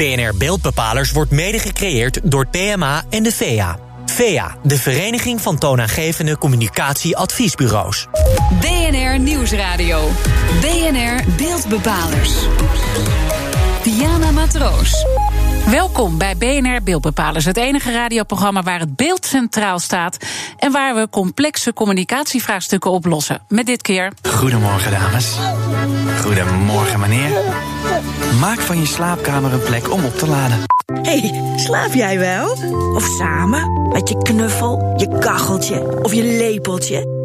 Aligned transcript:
BNR 0.00 0.36
Beeldbepalers 0.38 1.12
wordt 1.12 1.30
mede 1.30 1.58
gecreëerd 1.58 2.20
door 2.22 2.46
PMA 2.46 3.02
en 3.10 3.22
de 3.22 3.32
VEA. 3.32 3.78
VEA, 4.06 4.56
de 4.62 4.78
Vereniging 4.78 5.40
van 5.40 5.58
Toonaangevende 5.58 6.38
Communicatieadviesbureaus. 6.38 8.06
BNR 8.60 9.18
Nieuwsradio. 9.18 10.08
BNR 10.60 11.24
Beeldbepalers. 11.36 12.32
Diana 13.82 14.30
Matroos. 14.30 15.06
Welkom 15.66 16.18
bij 16.18 16.36
BNR 16.36 16.82
Beeldbepalers, 16.82 17.44
het 17.44 17.56
enige 17.56 17.92
radioprogramma 17.92 18.62
waar 18.62 18.80
het 18.80 18.96
beeld 18.96 19.26
centraal 19.26 19.78
staat 19.78 20.16
en 20.58 20.72
waar 20.72 20.94
we 20.94 21.08
complexe 21.10 21.72
communicatievraagstukken 21.72 22.90
oplossen. 22.90 23.42
Met 23.48 23.66
dit 23.66 23.82
keer. 23.82 24.12
Goedemorgen, 24.28 24.90
dames. 24.90 25.36
Goedemorgen, 26.20 27.00
meneer. 27.00 27.30
Maak 28.40 28.60
van 28.60 28.78
je 28.78 28.86
slaapkamer 28.86 29.52
een 29.52 29.62
plek 29.62 29.92
om 29.92 30.04
op 30.04 30.18
te 30.18 30.26
laden. 30.26 30.58
hey, 31.02 31.52
slaap 31.56 31.94
jij 31.94 32.18
wel? 32.18 32.50
Of 32.94 33.04
samen? 33.18 33.88
Met 33.92 34.08
je 34.08 34.18
knuffel, 34.22 34.94
je 34.96 35.18
kacheltje 35.18 36.02
of 36.02 36.14
je 36.14 36.22
lepeltje? 36.22 37.18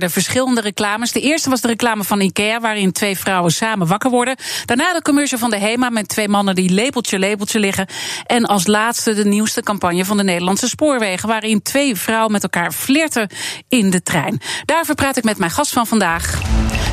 Hoorde 0.00 0.20
verschillende 0.20 0.60
reclames. 0.60 1.12
De 1.12 1.20
eerste 1.20 1.50
was 1.50 1.60
de 1.60 1.68
reclame 1.68 2.04
van 2.04 2.20
IKEA, 2.20 2.60
waarin 2.60 2.92
twee 2.92 3.18
vrouwen 3.18 3.52
samen 3.52 3.86
wakker 3.86 4.10
worden. 4.10 4.36
Daarna 4.64 4.92
de 4.92 5.02
commercial 5.02 5.38
van 5.38 5.50
de 5.50 5.58
HEMA 5.58 5.90
met 5.90 6.08
twee 6.08 6.28
mannen 6.28 6.54
die 6.54 6.70
lepeltje, 6.70 7.18
lepeltje 7.18 7.58
liggen. 7.58 7.86
En 8.26 8.46
als 8.46 8.66
laatste 8.66 9.14
de 9.14 9.24
nieuwste 9.24 9.62
campagne 9.62 10.04
van 10.04 10.16
de 10.16 10.24
Nederlandse 10.24 10.68
Spoorwegen, 10.68 11.28
waarin 11.28 11.62
twee 11.62 11.96
vrouwen 11.96 12.32
met 12.32 12.42
elkaar 12.42 12.72
flirten 12.72 13.28
in 13.68 13.90
de 13.90 14.02
trein. 14.02 14.40
Daarvoor 14.64 14.94
praat 14.94 15.16
ik 15.16 15.24
met 15.24 15.38
mijn 15.38 15.50
gast 15.50 15.72
van 15.72 15.86
vandaag. 15.86 16.38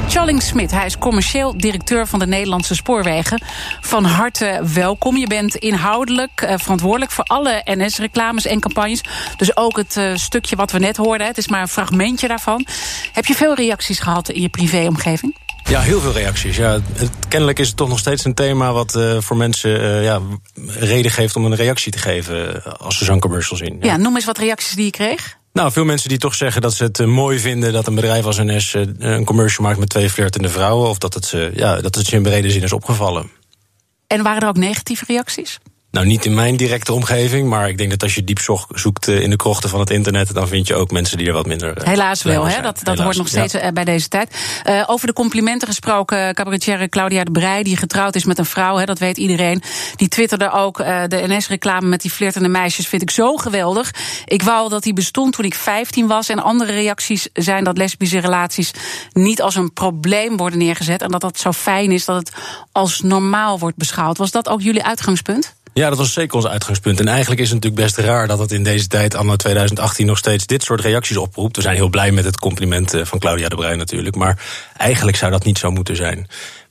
Charling 0.09 0.41
Smit, 0.41 0.71
hij 0.71 0.85
is 0.85 0.97
commercieel 0.97 1.57
directeur 1.57 2.07
van 2.07 2.19
de 2.19 2.27
Nederlandse 2.27 2.75
Spoorwegen. 2.75 3.41
Van 3.81 4.03
harte 4.03 4.61
welkom. 4.73 5.17
Je 5.17 5.27
bent 5.27 5.55
inhoudelijk 5.55 6.41
uh, 6.41 6.53
verantwoordelijk 6.57 7.11
voor 7.11 7.23
alle 7.23 7.61
NS-reclames 7.65 8.45
en 8.45 8.59
campagnes. 8.59 9.01
Dus 9.37 9.57
ook 9.57 9.77
het 9.77 9.95
uh, 9.95 10.15
stukje 10.15 10.55
wat 10.55 10.71
we 10.71 10.79
net 10.79 10.97
hoorden, 10.97 11.27
het 11.27 11.37
is 11.37 11.47
maar 11.47 11.61
een 11.61 11.67
fragmentje 11.67 12.27
daarvan. 12.27 12.65
Heb 13.11 13.25
je 13.25 13.33
veel 13.33 13.55
reacties 13.55 13.99
gehad 13.99 14.29
in 14.29 14.41
je 14.41 14.49
privéomgeving? 14.49 15.35
Ja, 15.69 15.79
heel 15.79 15.99
veel 15.99 16.11
reacties. 16.11 16.57
Ja, 16.57 16.79
het, 16.93 17.11
kennelijk 17.27 17.59
is 17.59 17.67
het 17.67 17.77
toch 17.77 17.89
nog 17.89 17.99
steeds 17.99 18.25
een 18.25 18.33
thema 18.33 18.71
wat 18.71 18.95
uh, 18.95 19.17
voor 19.19 19.37
mensen 19.37 19.81
uh, 19.81 20.03
ja, 20.03 20.21
reden 20.65 21.11
geeft 21.11 21.35
om 21.35 21.45
een 21.45 21.55
reactie 21.55 21.91
te 21.91 21.97
geven 21.97 22.63
als 22.79 22.97
ze 22.97 23.05
zo'n 23.05 23.19
commercial 23.19 23.57
zien. 23.57 23.77
Ja. 23.79 23.85
ja, 23.85 23.97
noem 23.97 24.15
eens 24.15 24.25
wat 24.25 24.37
reacties 24.37 24.75
die 24.75 24.85
je 24.85 24.91
kreeg. 24.91 25.37
Nou, 25.53 25.71
veel 25.71 25.85
mensen 25.85 26.09
die 26.09 26.17
toch 26.17 26.35
zeggen 26.35 26.61
dat 26.61 26.73
ze 26.73 26.83
het 26.83 27.05
mooi 27.05 27.39
vinden 27.39 27.73
dat 27.73 27.87
een 27.87 27.95
bedrijf 27.95 28.25
als 28.25 28.37
NS 28.37 28.73
een 28.97 29.25
commercial 29.25 29.65
maakt 29.65 29.79
met 29.79 29.89
twee 29.89 30.09
flirtende 30.09 30.49
vrouwen. 30.49 30.89
Of 30.89 30.97
dat 30.97 31.13
het, 31.13 31.31
uh, 31.35 31.55
ja, 31.55 31.81
dat 31.81 31.95
het 31.95 32.05
ze 32.05 32.15
in 32.15 32.23
brede 32.23 32.49
zin 32.49 32.63
is 32.63 32.73
opgevallen. 32.73 33.31
En 34.07 34.23
waren 34.23 34.41
er 34.41 34.47
ook 34.47 34.57
negatieve 34.57 35.03
reacties? 35.07 35.59
Nou, 35.97 36.09
niet 36.09 36.25
in 36.25 36.33
mijn 36.33 36.55
directe 36.55 36.93
omgeving, 36.93 37.49
maar 37.49 37.69
ik 37.69 37.77
denk 37.77 37.89
dat 37.89 38.03
als 38.03 38.15
je 38.15 38.23
diep 38.23 38.39
zoekt 38.69 39.07
in 39.07 39.29
de 39.29 39.35
krochten 39.35 39.69
van 39.69 39.79
het 39.79 39.89
internet, 39.89 40.33
dan 40.33 40.47
vind 40.47 40.67
je 40.67 40.75
ook 40.75 40.91
mensen 40.91 41.17
die 41.17 41.27
er 41.27 41.33
wat 41.33 41.45
minder. 41.45 41.83
Helaas 41.83 42.23
wel, 42.23 42.47
hè? 42.47 42.61
Dat, 42.61 42.79
dat 42.83 42.99
hoort 42.99 43.17
nog 43.17 43.27
steeds 43.27 43.53
ja. 43.53 43.71
bij 43.71 43.83
deze 43.83 44.07
tijd. 44.07 44.35
Uh, 44.69 44.83
over 44.87 45.07
de 45.07 45.13
complimenten 45.13 45.67
gesproken, 45.67 46.33
cabaretier 46.33 46.89
Claudia 46.89 47.23
de 47.23 47.31
Brij, 47.31 47.63
die 47.63 47.77
getrouwd 47.77 48.15
is 48.15 48.25
met 48.25 48.37
een 48.37 48.45
vrouw, 48.45 48.75
hè, 48.75 48.85
dat 48.85 48.99
weet 48.99 49.17
iedereen. 49.17 49.61
Die 49.95 50.07
twitterde 50.07 50.51
ook: 50.51 50.79
uh, 50.79 51.03
de 51.07 51.23
NS-reclame 51.27 51.87
met 51.87 52.01
die 52.01 52.11
flirtende 52.11 52.49
meisjes 52.49 52.87
vind 52.87 53.01
ik 53.01 53.11
zo 53.11 53.35
geweldig. 53.35 53.91
Ik 54.25 54.41
wou 54.41 54.69
dat 54.69 54.83
die 54.83 54.93
bestond 54.93 55.33
toen 55.33 55.45
ik 55.45 55.55
15 55.55 56.07
was. 56.07 56.29
En 56.29 56.43
andere 56.43 56.71
reacties 56.71 57.27
zijn 57.33 57.63
dat 57.63 57.77
lesbische 57.77 58.19
relaties 58.19 58.71
niet 59.11 59.41
als 59.41 59.55
een 59.55 59.73
probleem 59.73 60.37
worden 60.37 60.59
neergezet. 60.59 61.01
En 61.01 61.11
dat 61.11 61.21
dat 61.21 61.39
zo 61.39 61.51
fijn 61.51 61.91
is 61.91 62.05
dat 62.05 62.15
het 62.15 62.31
als 62.71 63.01
normaal 63.01 63.59
wordt 63.59 63.77
beschouwd. 63.77 64.17
Was 64.17 64.31
dat 64.31 64.49
ook 64.49 64.61
jullie 64.61 64.83
uitgangspunt? 64.83 65.55
Ja, 65.77 65.89
dat 65.89 65.97
was 65.97 66.13
zeker 66.13 66.35
ons 66.35 66.47
uitgangspunt. 66.47 66.99
En 66.99 67.07
eigenlijk 67.07 67.41
is 67.41 67.49
het 67.49 67.63
natuurlijk 67.63 67.83
best 67.83 67.97
raar 67.97 68.27
dat 68.27 68.39
het 68.39 68.51
in 68.51 68.63
deze 68.63 68.87
tijd, 68.87 69.15
anno 69.15 69.35
2018, 69.35 70.05
nog 70.05 70.17
steeds 70.17 70.45
dit 70.45 70.63
soort 70.63 70.81
reacties 70.81 71.17
oproept. 71.17 71.55
We 71.55 71.61
zijn 71.61 71.75
heel 71.75 71.89
blij 71.89 72.11
met 72.11 72.25
het 72.25 72.39
compliment 72.39 72.93
van 73.01 73.19
Claudia 73.19 73.49
de 73.49 73.55
Bruin 73.55 73.77
natuurlijk. 73.77 74.15
Maar 74.15 74.45
eigenlijk 74.77 75.17
zou 75.17 75.31
dat 75.31 75.43
niet 75.43 75.57
zo 75.57 75.71
moeten 75.71 75.95
zijn. 75.95 76.27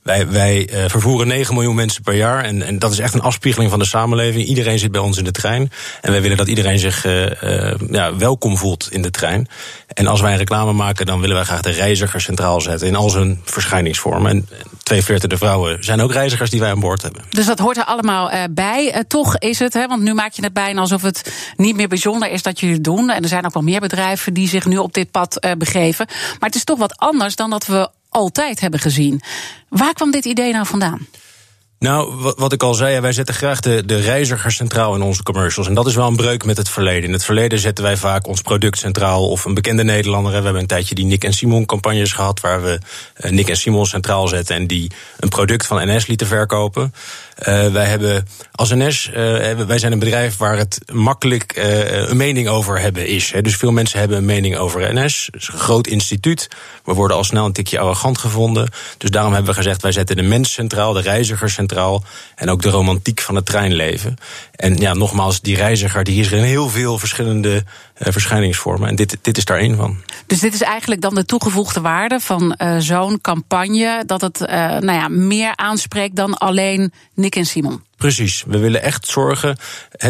Wij, 0.07 0.27
wij 0.27 0.69
uh, 0.73 0.89
vervoeren 0.89 1.27
9 1.27 1.53
miljoen 1.53 1.75
mensen 1.75 2.03
per 2.03 2.15
jaar. 2.15 2.43
En, 2.43 2.61
en 2.61 2.79
dat 2.79 2.91
is 2.91 2.99
echt 2.99 3.13
een 3.13 3.21
afspiegeling 3.21 3.69
van 3.69 3.79
de 3.79 3.85
samenleving. 3.85 4.45
Iedereen 4.45 4.79
zit 4.79 4.91
bij 4.91 5.01
ons 5.01 5.17
in 5.17 5.23
de 5.23 5.31
trein. 5.31 5.71
En 6.01 6.11
wij 6.11 6.21
willen 6.21 6.37
dat 6.37 6.47
iedereen 6.47 6.79
zich 6.79 7.05
uh, 7.05 7.25
uh, 7.25 7.73
ja, 7.91 8.15
welkom 8.15 8.57
voelt 8.57 8.87
in 8.91 9.01
de 9.01 9.11
trein. 9.11 9.47
En 9.93 10.07
als 10.07 10.21
wij 10.21 10.31
een 10.31 10.37
reclame 10.37 10.73
maken, 10.73 11.05
dan 11.05 11.19
willen 11.19 11.35
wij 11.35 11.45
graag 11.45 11.61
de 11.61 11.69
reiziger 11.69 12.21
centraal 12.21 12.61
zetten. 12.61 12.87
In 12.87 12.95
al 12.95 13.09
zijn 13.09 13.41
verschijningsvormen. 13.43 14.31
En 14.31 14.49
twee 14.83 15.03
flirtende 15.03 15.37
vrouwen 15.37 15.83
zijn 15.83 16.01
ook 16.01 16.11
reizigers 16.11 16.49
die 16.49 16.59
wij 16.59 16.71
aan 16.71 16.79
boord 16.79 17.01
hebben. 17.01 17.21
Dus 17.29 17.45
dat 17.45 17.59
hoort 17.59 17.77
er 17.77 17.85
allemaal 17.85 18.49
bij. 18.49 19.03
toch 19.07 19.37
is 19.37 19.59
het, 19.59 19.73
hè, 19.73 19.87
want 19.87 20.01
nu 20.01 20.13
maak 20.13 20.33
je 20.33 20.43
het 20.43 20.53
bijna 20.53 20.81
alsof 20.81 21.01
het 21.01 21.33
niet 21.57 21.75
meer 21.75 21.87
bijzonder 21.87 22.31
is 22.31 22.41
dat 22.41 22.59
jullie 22.59 22.75
het 22.75 22.83
doen. 22.83 23.09
En 23.09 23.23
er 23.23 23.29
zijn 23.29 23.45
ook 23.45 23.53
wel 23.53 23.63
meer 23.63 23.79
bedrijven 23.79 24.33
die 24.33 24.47
zich 24.47 24.65
nu 24.65 24.77
op 24.77 24.93
dit 24.93 25.11
pad 25.11 25.47
begeven. 25.57 26.05
Maar 26.07 26.49
het 26.49 26.55
is 26.55 26.63
toch 26.63 26.79
wat 26.79 26.97
anders 26.97 27.35
dan 27.35 27.49
dat 27.49 27.65
we 27.65 27.89
altijd 28.17 28.59
hebben 28.59 28.79
gezien. 28.79 29.21
Waar 29.69 29.93
kwam 29.93 30.11
dit 30.11 30.25
idee 30.25 30.51
nou 30.51 30.65
vandaan? 30.65 31.07
Nou, 31.79 32.33
wat 32.37 32.53
ik 32.53 32.63
al 32.63 32.73
zei, 32.73 32.99
wij 32.99 33.11
zetten 33.11 33.35
graag 33.35 33.59
de, 33.59 33.85
de 33.85 33.99
reiziger 33.99 34.51
centraal 34.51 34.95
in 34.95 35.01
onze 35.01 35.23
commercials. 35.23 35.67
En 35.67 35.73
dat 35.73 35.87
is 35.87 35.95
wel 35.95 36.07
een 36.07 36.15
breuk 36.15 36.45
met 36.45 36.57
het 36.57 36.69
verleden. 36.69 37.03
In 37.03 37.13
het 37.13 37.23
verleden 37.23 37.59
zetten 37.59 37.83
wij 37.83 37.97
vaak 37.97 38.27
ons 38.27 38.41
product 38.41 38.77
centraal 38.77 39.29
of 39.29 39.45
een 39.45 39.53
bekende 39.53 39.83
Nederlander. 39.83 40.31
We 40.31 40.43
hebben 40.43 40.61
een 40.61 40.67
tijdje 40.67 40.95
die 40.95 41.05
Nick 41.05 41.23
en 41.23 41.33
Simon 41.33 41.65
campagnes 41.65 42.11
gehad, 42.11 42.39
waar 42.39 42.63
we 42.63 42.79
Nick 43.29 43.49
en 43.49 43.57
Simon 43.57 43.85
centraal 43.85 44.27
zetten 44.27 44.55
en 44.55 44.67
die 44.67 44.91
een 45.19 45.29
product 45.29 45.65
van 45.65 45.87
NS 45.87 46.07
lieten 46.07 46.27
verkopen. 46.27 46.93
Uh, 47.39 47.67
wij 47.67 47.85
hebben 47.85 48.27
als 48.51 48.69
NS, 48.69 49.07
uh, 49.07 49.15
wij 49.51 49.79
zijn 49.79 49.91
een 49.91 49.99
bedrijf 49.99 50.37
waar 50.37 50.57
het 50.57 50.79
makkelijk 50.93 51.53
een 52.07 52.17
mening 52.17 52.47
over 52.47 52.79
hebben 52.79 53.07
is. 53.07 53.31
Hè. 53.31 53.41
Dus 53.41 53.55
veel 53.55 53.71
mensen 53.71 53.99
hebben 53.99 54.17
een 54.17 54.25
mening 54.25 54.57
over 54.57 54.93
NS. 54.93 55.29
Het 55.31 55.41
is 55.41 55.47
een 55.47 55.59
groot 55.59 55.87
instituut. 55.87 56.47
We 56.83 56.93
worden 56.93 57.17
al 57.17 57.23
snel 57.23 57.45
een 57.45 57.53
tikje 57.53 57.79
arrogant 57.79 58.17
gevonden. 58.17 58.69
Dus 58.97 59.09
daarom 59.09 59.33
hebben 59.33 59.51
we 59.51 59.57
gezegd, 59.57 59.81
wij 59.81 59.91
zetten 59.91 60.15
de 60.15 60.21
mens 60.21 60.53
centraal, 60.53 60.93
de 60.93 61.01
reiziger 61.01 61.49
centraal. 61.49 62.03
En 62.35 62.49
ook 62.49 62.61
de 62.61 62.69
romantiek 62.69 63.21
van 63.21 63.35
het 63.35 63.45
treinleven. 63.45 64.15
En 64.55 64.77
ja, 64.77 64.93
nogmaals, 64.93 65.41
die 65.41 65.55
reiziger 65.55 66.03
die 66.03 66.19
is 66.19 66.31
er 66.31 66.37
in 66.37 66.43
heel 66.43 66.69
veel 66.69 66.97
verschillende 66.97 67.63
verschijningsvormen. 67.95 68.89
En 68.89 68.95
dit, 68.95 69.17
dit 69.21 69.37
is 69.37 69.45
daar 69.45 69.57
één 69.57 69.75
van. 69.75 69.97
Dus 70.25 70.39
dit 70.39 70.53
is 70.53 70.61
eigenlijk 70.61 71.01
dan 71.01 71.15
de 71.15 71.25
toegevoegde 71.25 71.81
waarde 71.81 72.19
van 72.19 72.57
zo'n 72.79 73.21
campagne. 73.21 74.03
Dat 74.05 74.21
het 74.21 74.39
nou 74.79 74.91
ja, 74.91 75.07
meer 75.07 75.55
aanspreekt 75.55 76.15
dan 76.15 76.37
alleen 76.37 76.91
Nick 77.27 77.35
en 77.35 77.45
Simon. 77.45 77.83
Precies. 77.97 78.43
We 78.47 78.57
willen 78.57 78.81
echt 78.81 79.07
zorgen. 79.07 79.57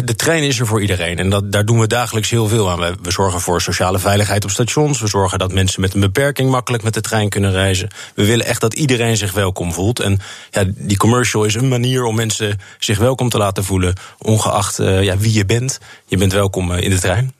De 0.04 0.14
trein 0.14 0.42
is 0.42 0.60
er 0.60 0.66
voor 0.66 0.80
iedereen. 0.80 1.18
En 1.18 1.30
dat, 1.30 1.52
daar 1.52 1.64
doen 1.64 1.80
we 1.80 1.86
dagelijks 1.86 2.30
heel 2.30 2.48
veel 2.48 2.70
aan. 2.70 2.96
We 3.02 3.10
zorgen 3.10 3.40
voor 3.40 3.60
sociale 3.60 3.98
veiligheid 3.98 4.44
op 4.44 4.50
stations. 4.50 5.00
We 5.00 5.06
zorgen 5.06 5.38
dat 5.38 5.52
mensen 5.52 5.80
met 5.80 5.94
een 5.94 6.00
beperking 6.00 6.50
makkelijk 6.50 6.82
met 6.82 6.94
de 6.94 7.00
trein 7.00 7.28
kunnen 7.28 7.50
reizen. 7.50 7.88
We 8.14 8.26
willen 8.26 8.46
echt 8.46 8.60
dat 8.60 8.74
iedereen 8.74 9.16
zich 9.16 9.32
welkom 9.32 9.72
voelt. 9.72 10.00
En 10.00 10.18
ja, 10.50 10.64
die 10.66 10.96
commercial 10.96 11.44
is 11.44 11.54
een 11.54 11.68
manier 11.68 12.04
om 12.04 12.14
mensen 12.14 12.60
zich 12.78 12.98
welkom 12.98 13.28
te 13.28 13.38
laten 13.38 13.64
voelen. 13.64 13.94
Ongeacht 14.18 14.78
uh, 14.78 15.02
ja, 15.02 15.16
wie 15.16 15.32
je 15.32 15.44
bent. 15.44 15.78
Je 16.06 16.16
bent 16.16 16.32
welkom 16.32 16.72
in 16.72 16.90
de 16.90 16.98
trein. 16.98 17.34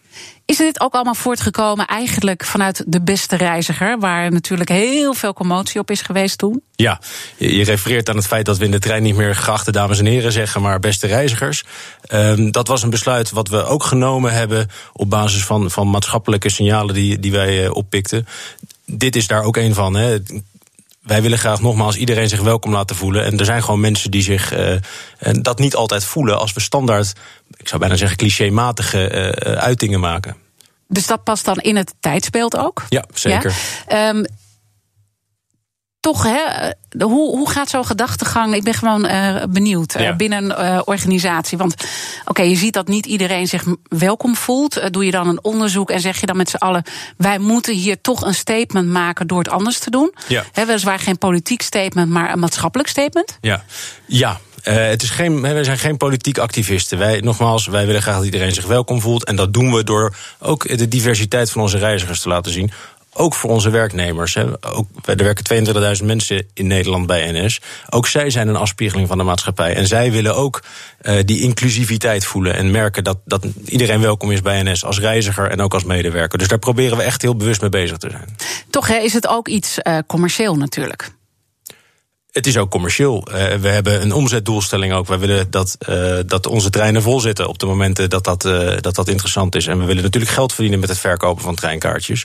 Is 0.45 0.57
dit 0.57 0.81
ook 0.81 0.95
allemaal 0.95 1.15
voortgekomen 1.15 1.87
eigenlijk 1.87 2.45
vanuit 2.45 2.85
de 2.87 3.01
beste 3.01 3.37
reiziger, 3.37 3.99
waar 3.99 4.31
natuurlijk 4.31 4.69
heel 4.69 5.15
veel 5.15 5.33
commotie 5.33 5.81
op 5.81 5.91
is 5.91 6.03
geweest 6.03 6.39
toen? 6.39 6.63
Ja, 6.75 7.01
je 7.37 7.65
refereert 7.65 8.09
aan 8.09 8.17
het 8.17 8.27
feit 8.27 8.47
dat 8.47 8.59
we 8.59 8.65
in 8.65 8.71
de 8.71 8.79
trein 8.79 9.03
niet 9.03 9.17
meer 9.17 9.35
geachte 9.35 9.73
dames 9.73 9.99
en 9.99 10.07
heren 10.07 10.33
zeggen, 10.33 10.63
maar 10.63 10.81
beste 10.81 11.07
reizigers. 11.07 11.65
Um, 12.13 12.51
dat 12.51 12.69
was 12.69 12.83
een 12.83 12.91
besluit 12.91 13.31
wat 13.31 13.49
we 13.49 13.65
ook 13.65 13.85
genomen 13.85 14.33
hebben 14.33 14.69
op 14.93 15.11
basis 15.11 15.45
van, 15.45 15.71
van 15.71 15.91
maatschappelijke 15.91 16.51
signalen 16.51 16.95
die, 16.95 17.19
die 17.19 17.33
wij 17.33 17.65
uh, 17.65 17.75
oppikten. 17.75 18.27
Dit 18.85 19.17
is 19.17 19.27
daar 19.27 19.43
ook 19.43 19.57
een 19.57 19.75
van. 19.75 19.97
Hè 19.97 20.19
wij 21.09 21.23
willen 21.23 21.39
graag 21.39 21.61
nogmaals 21.61 21.97
iedereen 21.97 22.29
zich 22.29 22.41
welkom 22.41 22.73
laten 22.73 22.97
voelen. 22.97 23.25
En 23.25 23.39
er 23.39 23.45
zijn 23.45 23.63
gewoon 23.63 23.81
mensen 23.81 24.11
die 24.11 24.23
zich 24.23 24.59
uh, 24.59 24.77
dat 25.33 25.59
niet 25.59 25.75
altijd 25.75 26.05
voelen 26.05 26.39
als 26.39 26.53
we 26.53 26.61
standaard, 26.61 27.13
ik 27.57 27.69
zou 27.69 27.81
bijna 27.81 27.97
zeggen, 27.97 28.17
clichématige 28.17 29.33
uh, 29.47 29.53
uitingen 29.53 30.01
maken. 30.01 30.37
Dus 30.89 31.07
dat 31.07 31.25
past 31.25 31.45
dan 31.45 31.57
in 31.57 31.77
het 31.77 31.95
tijdsbeeld 32.01 32.57
ook? 32.57 32.85
Ja, 32.89 33.05
zeker. 33.15 33.55
Ja? 33.89 34.09
Um, 34.09 34.27
toch, 36.01 36.23
hè, 36.23 36.71
hoe, 37.05 37.37
hoe 37.37 37.51
gaat 37.51 37.69
zo'n 37.69 37.87
gedachtegang? 37.87 38.55
Ik 38.55 38.63
ben 38.63 38.75
gewoon 38.75 39.05
uh, 39.05 39.43
benieuwd 39.49 39.93
ja. 39.93 40.11
uh, 40.11 40.17
binnen 40.17 40.61
een 40.61 40.75
uh, 40.75 40.81
organisatie. 40.85 41.59
Want 41.59 41.73
oké, 41.73 41.85
okay, 42.25 42.49
je 42.49 42.57
ziet 42.57 42.73
dat 42.73 42.89
niet 42.89 43.07
iedereen 43.07 43.47
zich 43.47 43.65
welkom 43.83 44.37
voelt. 44.37 44.93
doe 44.93 45.05
je 45.05 45.11
dan 45.11 45.29
een 45.29 45.45
onderzoek 45.45 45.91
en 45.91 46.01
zeg 46.01 46.21
je 46.21 46.27
dan 46.27 46.37
met 46.37 46.51
z'n 46.51 46.57
allen: 46.57 46.83
wij 47.17 47.39
moeten 47.39 47.75
hier 47.75 48.01
toch 48.01 48.23
een 48.23 48.35
statement 48.35 48.89
maken 48.89 49.27
door 49.27 49.39
het 49.39 49.51
anders 49.51 49.79
te 49.79 49.91
doen? 49.91 50.15
Ja. 50.29 50.45
Hè, 50.53 50.67
weliswaar 50.67 50.99
geen 50.99 51.19
politiek 51.19 51.63
statement, 51.63 52.11
maar 52.11 52.33
een 52.33 52.39
maatschappelijk 52.39 52.89
statement? 52.89 53.39
Ja, 53.41 53.65
ja. 54.07 54.41
Uh, 54.65 54.75
het 54.75 55.03
is 55.03 55.11
geen, 55.11 55.41
wij 55.41 55.65
zijn 55.65 55.79
geen 55.79 55.97
politiek 55.97 56.39
activisten. 56.39 56.99
Wij, 56.99 57.21
nogmaals, 57.21 57.67
wij 57.67 57.87
willen 57.87 58.03
graag 58.03 58.17
dat 58.17 58.25
iedereen 58.25 58.53
zich 58.53 58.67
welkom 58.67 59.01
voelt. 59.01 59.25
En 59.25 59.37
dat 59.37 59.53
doen 59.53 59.75
we 59.75 59.85
door 59.85 60.15
ook 60.39 60.79
de 60.79 60.89
diversiteit 60.89 61.51
van 61.51 61.63
onze 61.63 61.79
reizigers 61.79 62.21
te 62.21 62.29
laten 62.29 62.53
zien 62.53 62.71
ook 63.19 63.35
voor 63.35 63.51
onze 63.51 63.71
werknemers. 63.71 64.35
Hè. 64.35 64.45
Ook, 64.73 64.87
er 65.05 65.17
werken 65.17 65.67
22.000 65.99 66.05
mensen 66.05 66.47
in 66.55 66.67
Nederland 66.67 67.07
bij 67.07 67.33
NS. 67.33 67.61
Ook 67.91 68.07
zij 68.07 68.31
zijn 68.31 68.49
een 68.49 68.57
afspiegeling 68.57 69.09
van 69.09 69.19
de 69.19 69.25
maatschappij. 69.25 69.75
En 69.75 69.87
zij 69.87 70.13
willen 70.13 70.37
ook 70.37 70.63
uh, 71.03 71.19
die 71.25 71.41
inclusiviteit 71.41 72.25
voelen 72.25 72.55
en 72.55 72.71
merken 72.71 73.05
dat, 73.05 73.19
dat 73.25 73.47
iedereen 73.65 74.01
welkom 74.01 74.31
is 74.31 74.43
bij 74.43 74.63
NS 74.63 74.85
als 74.85 75.01
reiziger 75.01 75.51
en 75.51 75.61
ook 75.61 75.75
als 75.75 75.85
medewerker. 75.85 76.39
Dus 76.39 76.49
daar 76.49 76.59
proberen 76.59 76.97
we 76.97 77.03
echt 77.03 77.23
heel 77.23 77.37
bewust 77.37 77.61
mee 77.61 77.71
bezig 77.71 77.97
te 77.97 78.11
zijn. 78.11 78.37
Toch 78.71 78.89
hè, 78.89 78.97
is 78.97 79.13
het 79.13 79.27
ook 79.27 79.49
iets 79.49 79.79
uh, 79.83 79.99
commercieel 80.07 80.55
natuurlijk 80.55 81.17
het 82.33 82.47
is 82.47 82.57
ook 82.57 82.71
commercieel. 82.71 83.27
Uh, 83.29 83.35
we 83.55 83.69
hebben 83.69 84.03
een 84.03 84.13
omzetdoelstelling 84.13 84.93
ook. 84.93 85.07
Wij 85.07 85.19
willen 85.19 85.51
dat, 85.51 85.77
uh, 85.89 86.19
dat 86.27 86.47
onze 86.47 86.71
treinen 86.71 87.03
vol 87.03 87.21
zitten 87.21 87.49
op 87.49 87.59
de 87.59 87.67
momenten 87.67 88.11
dat 88.11 88.25
dat, 88.25 88.45
uh, 88.45 88.71
dat 88.81 88.95
dat 88.95 89.09
interessant 89.09 89.55
is. 89.55 89.67
En 89.67 89.79
we 89.79 89.85
willen 89.85 90.03
natuurlijk 90.03 90.33
geld 90.33 90.53
verdienen 90.53 90.81
met 90.81 90.89
het 90.89 90.99
verkopen 90.99 91.43
van 91.43 91.55
treinkaartjes. 91.55 92.25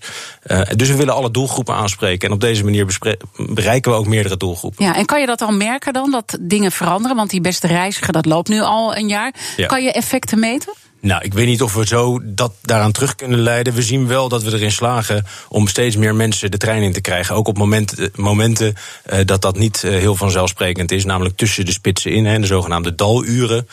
dus 0.75 0.89
we 0.89 0.95
willen 0.95 1.13
alle 1.13 1.31
doelgroepen 1.31 1.75
aanspreken. 1.75 2.27
En 2.27 2.33
op 2.33 2.41
deze 2.41 2.63
manier 2.63 2.97
bereiken 3.35 3.91
we 3.91 3.97
ook 3.97 4.07
meerdere 4.07 4.37
doelgroepen. 4.37 4.85
Ja, 4.85 4.95
en 4.95 5.05
kan 5.05 5.19
je 5.19 5.25
dat 5.25 5.41
al 5.41 5.51
merken 5.51 5.93
dan, 5.93 6.11
dat 6.11 6.37
dingen 6.41 6.71
veranderen? 6.71 7.17
Want 7.17 7.29
die 7.29 7.41
beste 7.41 7.67
reiziger, 7.67 8.13
dat 8.13 8.25
loopt 8.25 8.49
nu 8.49 8.61
al 8.61 8.95
een 8.95 9.07
jaar. 9.07 9.33
Ja. 9.57 9.65
Kan 9.65 9.83
je 9.83 9.91
effecten 9.91 10.39
meten? 10.39 10.73
Nou, 11.03 11.23
ik 11.23 11.33
weet 11.33 11.47
niet 11.47 11.61
of 11.61 11.73
we 11.73 11.87
zo 11.87 12.19
dat 12.23 12.53
daaraan 12.61 12.91
terug 12.91 13.15
kunnen 13.15 13.39
leiden. 13.39 13.73
We 13.73 13.81
zien 13.81 14.07
wel 14.07 14.29
dat 14.29 14.43
we 14.43 14.53
erin 14.53 14.71
slagen 14.71 15.25
om 15.49 15.67
steeds 15.67 15.95
meer 15.95 16.15
mensen 16.15 16.51
de 16.51 16.57
trein 16.57 16.83
in 16.83 16.93
te 16.93 17.01
krijgen. 17.01 17.35
Ook 17.35 17.47
op 17.47 17.57
momenten, 17.57 18.11
momenten 18.15 18.73
uh, 19.13 19.19
dat 19.25 19.41
dat 19.41 19.57
niet 19.57 19.83
uh, 19.85 19.91
heel 19.91 20.15
vanzelfsprekend 20.15 20.91
is. 20.91 21.05
Namelijk 21.05 21.37
tussen 21.37 21.65
de 21.65 21.71
spitsen 21.71 22.11
in, 22.11 22.25
hè, 22.25 22.39
de 22.39 22.45
zogenaamde 22.45 22.95
daluren, 22.95 23.67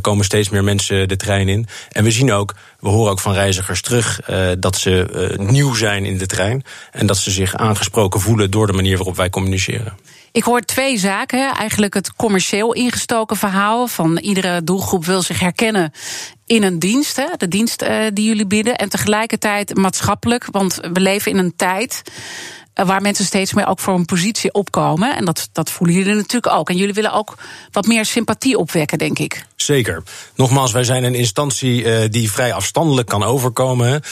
komen 0.00 0.24
steeds 0.24 0.48
meer 0.48 0.64
mensen 0.64 1.08
de 1.08 1.16
trein 1.16 1.48
in. 1.48 1.66
En 1.92 2.04
we 2.04 2.10
zien 2.10 2.32
ook, 2.32 2.54
we 2.80 2.88
horen 2.88 3.10
ook 3.10 3.20
van 3.20 3.32
reizigers 3.32 3.80
terug 3.80 4.20
dat 4.58 4.76
ze 4.76 5.34
nieuw 5.36 5.74
zijn 5.74 6.04
in 6.04 6.18
de 6.18 6.26
trein. 6.26 6.62
En 6.92 7.06
dat 7.06 7.16
ze 7.16 7.30
zich 7.30 7.54
aangesproken 7.54 8.20
voelen 8.20 8.50
door 8.50 8.66
de 8.66 8.72
manier 8.72 8.96
waarop 8.96 9.16
wij 9.16 9.30
communiceren. 9.30 9.96
Ik 10.32 10.42
hoor 10.42 10.60
twee 10.60 10.98
zaken. 10.98 11.54
Eigenlijk 11.54 11.94
het 11.94 12.12
commercieel 12.12 12.72
ingestoken 12.72 13.36
verhaal 13.36 13.86
van 13.86 14.18
iedere 14.18 14.64
doelgroep 14.64 15.04
wil 15.04 15.22
zich 15.22 15.40
herkennen 15.40 15.92
in 16.46 16.62
een 16.62 16.78
dienst, 16.78 17.16
hè, 17.16 17.26
de 17.36 17.48
dienst 17.48 17.82
uh, 17.82 18.04
die 18.12 18.26
jullie 18.26 18.46
bieden. 18.46 18.76
En 18.76 18.88
tegelijkertijd 18.88 19.74
maatschappelijk, 19.74 20.46
want 20.50 20.78
we 20.92 21.00
leven 21.00 21.32
in 21.32 21.38
een 21.38 21.56
tijd 21.56 22.02
eh, 22.72 22.86
waar 22.86 23.00
mensen 23.00 23.24
steeds 23.24 23.52
meer 23.52 23.66
ook 23.66 23.78
voor 23.78 23.94
een 23.94 24.04
positie 24.04 24.52
opkomen. 24.52 25.16
En 25.16 25.24
dat, 25.24 25.48
dat 25.52 25.70
voelen 25.70 25.96
jullie 25.96 26.14
natuurlijk 26.14 26.52
ook. 26.52 26.70
En 26.70 26.76
jullie 26.76 26.94
willen 26.94 27.12
ook 27.12 27.34
wat 27.70 27.86
meer 27.86 28.04
sympathie 28.04 28.58
opwekken, 28.58 28.98
denk 28.98 29.18
ik. 29.18 29.46
Zeker. 29.56 30.02
Nogmaals, 30.34 30.72
wij 30.72 30.84
zijn 30.84 31.04
een 31.04 31.14
instantie 31.14 31.82
uh, 31.82 31.98
die 32.10 32.32
vrij 32.32 32.52
afstandelijk 32.52 33.08
kan 33.08 33.22
overkomen. 33.22 34.02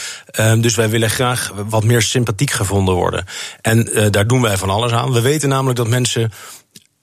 Uh, 0.41 0.61
dus 0.61 0.75
wij 0.75 0.89
willen 0.89 1.11
graag 1.11 1.53
wat 1.69 1.85
meer 1.85 2.03
sympathiek 2.03 2.51
gevonden 2.51 2.95
worden. 2.95 3.25
En 3.61 4.11
daar 4.11 4.27
doen 4.27 4.43
wij 4.43 4.57
van 4.57 4.71
alles 4.71 4.93
aan. 4.93 5.13
We 5.13 5.21
weten 5.21 5.49
namelijk 5.49 5.77
dat 5.77 5.89
mensen 5.89 6.33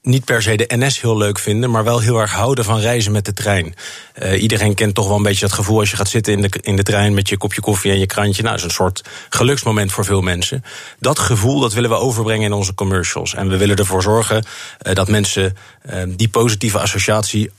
niet 0.02 0.24
per 0.24 0.42
se 0.42 0.56
de 0.56 0.76
NS 0.76 1.00
heel 1.00 1.16
leuk 1.16 1.38
vinden, 1.38 1.70
maar 1.70 1.84
wel 1.84 2.00
heel 2.00 2.20
erg 2.20 2.32
houden 2.32 2.64
van 2.64 2.78
reizen 2.78 3.12
met 3.12 3.24
de 3.24 3.32
trein. 3.32 3.74
Uh, 4.22 4.42
iedereen 4.42 4.74
kent 4.74 4.94
toch 4.94 5.06
wel 5.06 5.16
een 5.16 5.22
beetje 5.22 5.46
dat 5.46 5.52
gevoel 5.52 5.78
als 5.78 5.90
je 5.90 5.96
gaat 5.96 6.08
zitten 6.08 6.32
in 6.32 6.40
de, 6.42 6.50
in 6.60 6.76
de 6.76 6.82
trein 6.82 7.14
met 7.14 7.28
je 7.28 7.36
kopje 7.36 7.60
koffie 7.60 7.90
en 7.90 7.98
je 7.98 8.06
krantje. 8.06 8.42
Nou, 8.42 8.54
dat 8.54 8.64
is 8.64 8.70
een 8.70 8.84
soort 8.84 9.02
geluksmoment 9.28 9.92
voor 9.92 10.04
veel 10.04 10.20
mensen. 10.20 10.64
Dat 10.98 11.18
gevoel 11.18 11.60
dat 11.60 11.72
willen 11.72 11.90
we 11.90 11.96
overbrengen 11.96 12.44
in 12.44 12.52
onze 12.52 12.74
commercials. 12.74 13.34
En 13.34 13.48
we 13.48 13.56
willen 13.56 13.76
ervoor 13.76 14.02
zorgen 14.02 14.44
uh, 14.86 14.94
dat 14.94 15.08
mensen 15.08 15.56
uh, 15.90 16.02
die 16.08 16.28
positieve 16.28 16.78
associatie 16.78 17.50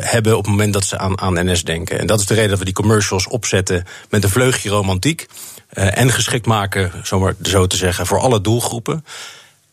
hebben 0.00 0.36
op 0.36 0.42
het 0.42 0.50
moment 0.50 0.72
dat 0.72 0.84
ze 0.84 0.98
aan, 0.98 1.20
aan 1.20 1.50
NS 1.50 1.64
denken. 1.64 1.98
En 1.98 2.06
dat 2.06 2.20
is 2.20 2.26
de 2.26 2.34
reden 2.34 2.50
dat 2.50 2.58
we 2.58 2.64
die 2.64 2.74
commercials 2.74 3.28
opzetten 3.28 3.84
met 4.10 4.24
een 4.24 4.30
vleugje 4.30 4.68
romantiek. 4.68 5.26
en 5.70 6.10
geschikt 6.10 6.46
maken, 6.46 6.92
zomaar 7.02 7.34
zo 7.42 7.66
te 7.66 7.76
zeggen, 7.76 8.06
voor 8.06 8.18
alle 8.18 8.40
doelgroepen. 8.40 9.04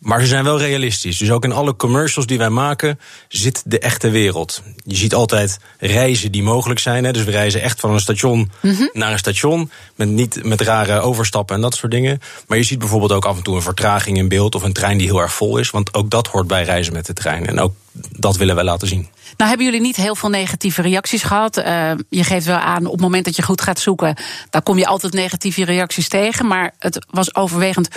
Maar 0.03 0.19
ze 0.19 0.27
zijn 0.27 0.44
wel 0.44 0.59
realistisch. 0.59 1.17
Dus 1.17 1.31
ook 1.31 1.44
in 1.44 1.51
alle 1.51 1.75
commercials 1.75 2.27
die 2.27 2.38
wij 2.38 2.50
maken 2.50 3.00
zit 3.27 3.61
de 3.65 3.79
echte 3.79 4.09
wereld. 4.09 4.61
Je 4.83 4.95
ziet 4.95 5.13
altijd 5.13 5.59
reizen 5.79 6.31
die 6.31 6.44
mogelijk 6.44 6.79
zijn. 6.79 7.03
Hè. 7.03 7.11
Dus 7.11 7.23
we 7.23 7.31
reizen 7.31 7.61
echt 7.61 7.79
van 7.79 7.91
een 7.91 8.00
station 8.00 8.51
mm 8.61 8.75
-hmm. 8.75 8.89
naar 8.94 9.11
een 9.11 9.17
station. 9.17 9.71
Met, 9.95 10.07
niet 10.07 10.44
met 10.44 10.61
rare 10.61 11.00
overstappen 11.00 11.55
en 11.55 11.61
dat 11.61 11.75
soort 11.75 11.91
dingen. 11.91 12.19
Maar 12.47 12.57
je 12.57 12.63
ziet 12.63 12.79
bijvoorbeeld 12.79 13.11
ook 13.11 13.25
af 13.25 13.38
en 13.38 13.44
toe 13.44 13.55
een 13.55 13.61
vertraging 13.61 14.17
in 14.17 14.27
beeld. 14.27 14.55
Of 14.55 14.63
een 14.63 14.73
trein 14.73 14.97
die 14.97 15.07
heel 15.07 15.21
erg 15.21 15.33
vol 15.33 15.57
is. 15.57 15.69
Want 15.69 15.94
ook 15.94 16.09
dat 16.09 16.27
hoort 16.27 16.47
bij 16.47 16.63
reizen 16.63 16.94
met 16.94 17.05
de 17.05 17.13
trein. 17.13 17.47
En 17.47 17.59
ook 17.59 17.73
dat 18.12 18.38
willen 18.38 18.56
wij 18.56 18.63
laten 18.63 18.88
zien. 18.88 19.07
Nou 19.38 19.50
hebben 19.50 19.66
jullie 19.66 19.81
niet 19.81 19.95
heel 19.95 20.16
veel 20.16 20.30
negatieve 20.30 20.81
reacties 20.81 21.24
gehad. 21.24 21.57
Uh, 21.57 21.92
je 22.10 22.24
geeft 22.24 22.45
wel 22.45 22.57
aan, 22.57 22.86
op 22.86 22.92
het 22.92 23.01
moment 23.01 23.25
dat 23.25 23.36
je 23.36 23.42
goed 23.42 23.62
gaat 23.62 23.80
zoeken, 23.80 24.16
daar 24.50 24.62
kom 24.62 24.78
je 24.78 24.86
altijd 24.86 25.13
negatieve 25.13 25.66
reacties 25.66 26.07
tegen. 26.07 26.48
Maar 26.48 26.74
het 26.80 27.06
was 27.10 27.36
overwegend 27.36 27.88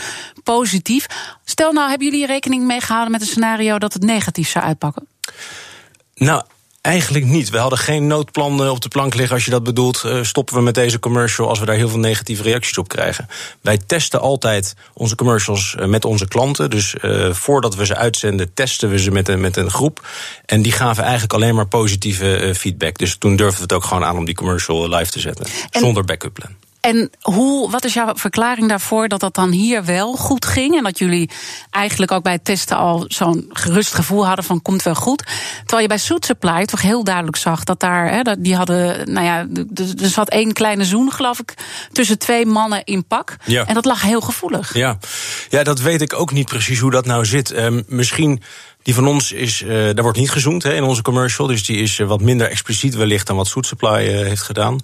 positief. 0.42 1.06
Stel 1.44 1.72
nou, 1.72 1.88
hebben 1.88 2.10
jullie 2.10 2.26
rekening 2.26 2.64
mee 2.64 2.80
gehouden 2.80 3.12
met 3.12 3.20
een 3.20 3.26
scenario 3.26 3.78
dat 3.78 3.92
het 3.92 4.02
negatief 4.02 4.48
zou 4.48 4.64
uitpakken? 4.64 5.06
Nou, 6.14 6.42
Eigenlijk 6.86 7.24
niet. 7.24 7.50
We 7.50 7.58
hadden 7.58 7.78
geen 7.78 8.06
noodplan 8.06 8.62
eh, 8.62 8.70
op 8.70 8.80
de 8.80 8.88
plank 8.88 9.14
liggen. 9.14 9.34
Als 9.34 9.44
je 9.44 9.50
dat 9.50 9.62
bedoelt, 9.62 10.02
uh, 10.06 10.22
stoppen 10.22 10.54
we 10.54 10.60
met 10.60 10.74
deze 10.74 10.98
commercial 10.98 11.48
als 11.48 11.58
we 11.58 11.66
daar 11.66 11.76
heel 11.76 11.88
veel 11.88 11.98
negatieve 11.98 12.42
reacties 12.42 12.78
op 12.78 12.88
krijgen. 12.88 13.28
Wij 13.60 13.78
testen 13.78 14.20
altijd 14.20 14.74
onze 14.94 15.14
commercials 15.14 15.76
uh, 15.78 15.86
met 15.86 16.04
onze 16.04 16.28
klanten. 16.28 16.70
Dus 16.70 16.94
uh, 17.02 17.32
voordat 17.32 17.74
we 17.74 17.86
ze 17.86 17.96
uitzenden, 17.96 18.54
testen 18.54 18.90
we 18.90 18.98
ze 18.98 19.10
met 19.10 19.28
een, 19.28 19.40
met 19.40 19.56
een 19.56 19.70
groep. 19.70 20.08
En 20.44 20.62
die 20.62 20.72
gaven 20.72 21.02
eigenlijk 21.02 21.32
alleen 21.32 21.54
maar 21.54 21.66
positieve 21.66 22.54
feedback. 22.56 22.98
Dus 22.98 23.16
toen 23.16 23.36
durfden 23.36 23.56
we 23.56 23.62
het 23.62 23.72
ook 23.72 23.84
gewoon 23.84 24.04
aan 24.04 24.16
om 24.16 24.24
die 24.24 24.34
commercial 24.34 24.88
live 24.88 25.10
te 25.10 25.20
zetten. 25.20 25.46
En 25.70 25.80
zonder 25.80 26.04
backup 26.04 26.34
plan. 26.34 26.65
En 26.86 27.10
hoe, 27.20 27.70
wat 27.70 27.84
is 27.84 27.94
jouw 27.94 28.14
verklaring 28.14 28.68
daarvoor 28.68 29.08
dat 29.08 29.20
dat 29.20 29.34
dan 29.34 29.50
hier 29.50 29.84
wel 29.84 30.12
goed 30.12 30.44
ging? 30.44 30.76
En 30.76 30.82
dat 30.82 30.98
jullie 30.98 31.30
eigenlijk 31.70 32.12
ook 32.12 32.22
bij 32.22 32.32
het 32.32 32.44
testen 32.44 32.76
al 32.76 33.04
zo'n 33.08 33.46
gerust 33.48 33.94
gevoel 33.94 34.26
hadden 34.26 34.44
van 34.44 34.62
komt 34.62 34.82
wel 34.82 34.94
goed. 34.94 35.22
Terwijl 35.58 35.82
je 35.82 35.88
bij 35.88 35.98
Soet 35.98 36.24
Supply 36.24 36.64
toch 36.64 36.82
heel 36.82 37.04
duidelijk 37.04 37.36
zag 37.36 37.64
dat 37.64 37.80
daar, 37.80 38.10
hè, 38.10 38.22
die 38.38 38.56
hadden, 38.56 39.12
nou 39.12 39.26
ja, 39.26 39.46
er 40.02 40.08
zat 40.08 40.28
één 40.28 40.52
kleine 40.52 40.84
zoen, 40.84 41.12
geloof 41.12 41.38
ik, 41.38 41.54
tussen 41.92 42.18
twee 42.18 42.46
mannen 42.46 42.84
in 42.84 43.06
pak. 43.06 43.36
Ja. 43.44 43.66
En 43.66 43.74
dat 43.74 43.84
lag 43.84 44.02
heel 44.02 44.20
gevoelig. 44.20 44.74
Ja. 44.74 44.98
ja, 45.48 45.62
dat 45.62 45.80
weet 45.80 46.00
ik 46.00 46.14
ook 46.14 46.32
niet 46.32 46.46
precies 46.46 46.78
hoe 46.78 46.90
dat 46.90 47.06
nou 47.06 47.24
zit. 47.24 47.56
Um, 47.56 47.84
misschien. 47.86 48.42
Die 48.82 48.94
van 48.94 49.06
ons 49.06 49.32
is, 49.32 49.62
uh, 49.62 49.68
daar 49.68 50.02
wordt 50.02 50.18
niet 50.18 50.30
gezoomd 50.30 50.62
hè, 50.62 50.74
in 50.74 50.82
onze 50.82 51.02
commercial. 51.02 51.46
Dus 51.46 51.64
die 51.64 51.76
is 51.76 51.98
uh, 51.98 52.06
wat 52.06 52.20
minder 52.20 52.50
expliciet 52.50 52.94
wellicht 52.94 53.26
dan 53.26 53.36
wat 53.36 53.46
Soet 53.46 53.66
Supply 53.66 54.08
uh, 54.08 54.26
heeft 54.26 54.42
gedaan. 54.42 54.80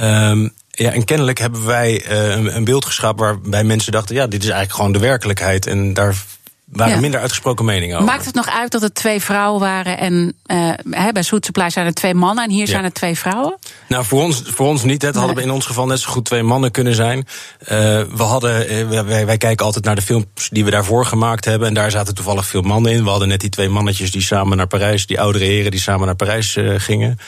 Um, 0.00 0.52
ja, 0.74 0.92
en 0.92 1.04
kennelijk 1.04 1.38
hebben 1.38 1.66
wij 1.66 2.04
uh, 2.10 2.54
een, 2.54 2.64
beeld 2.64 2.84
geschapen 2.84 3.24
waarbij 3.24 3.64
mensen 3.64 3.92
dachten: 3.92 4.14
ja, 4.14 4.26
dit 4.26 4.42
is 4.42 4.48
eigenlijk 4.48 4.74
gewoon 4.74 4.92
de 4.92 4.98
werkelijkheid. 4.98 5.66
En 5.66 5.94
daar 5.94 6.24
waren 6.72 6.94
ja. 6.94 7.00
minder 7.00 7.20
uitgesproken 7.20 7.64
meningen 7.64 7.94
over. 7.94 8.08
Maakt 8.08 8.24
het 8.24 8.34
nog 8.34 8.48
uit 8.48 8.72
dat 8.72 8.82
het 8.82 8.94
twee 8.94 9.20
vrouwen 9.20 9.60
waren 9.60 9.98
en 9.98 10.34
uh, 10.46 10.72
bij 11.12 11.22
Soet 11.22 11.44
Supply 11.44 11.70
zijn 11.70 11.86
er 11.86 11.94
twee 11.94 12.14
mannen 12.14 12.44
en 12.44 12.50
hier 12.50 12.60
ja. 12.60 12.66
zijn 12.66 12.84
er 12.84 12.92
twee 12.92 13.18
vrouwen? 13.18 13.58
Nou, 13.88 14.04
voor 14.04 14.22
ons, 14.22 14.42
voor 14.44 14.66
ons 14.66 14.82
niet. 14.82 15.02
Het 15.02 15.14
hadden 15.14 15.36
nee. 15.36 15.44
in 15.44 15.50
ons 15.50 15.66
geval 15.66 15.86
net 15.86 16.00
zo 16.00 16.10
goed 16.10 16.24
twee 16.24 16.42
mannen 16.42 16.70
kunnen 16.70 16.94
zijn. 16.94 17.18
Uh, 17.18 17.68
we 17.68 18.22
hadden, 18.22 18.72
uh, 18.72 19.00
wij, 19.00 19.26
wij, 19.26 19.36
kijken 19.36 19.66
altijd 19.66 19.84
naar 19.84 19.94
de 19.94 20.02
films 20.02 20.26
die 20.50 20.64
we 20.64 20.70
daarvoor 20.70 21.06
gemaakt 21.06 21.44
hebben. 21.44 21.68
En 21.68 21.74
daar 21.74 21.90
zaten 21.90 22.14
toevallig 22.14 22.46
veel 22.46 22.62
mannen 22.62 22.92
in. 22.92 23.04
We 23.04 23.10
hadden 23.10 23.28
net 23.28 23.40
die 23.40 23.50
twee 23.50 23.68
mannetjes 23.68 24.10
die 24.10 24.22
samen 24.22 24.56
naar 24.56 24.66
Parijs, 24.66 25.06
die 25.06 25.20
oudere 25.20 25.44
heren 25.44 25.70
die 25.70 25.80
samen 25.80 26.06
naar 26.06 26.16
Parijs 26.16 26.58
gingen. 26.76 27.18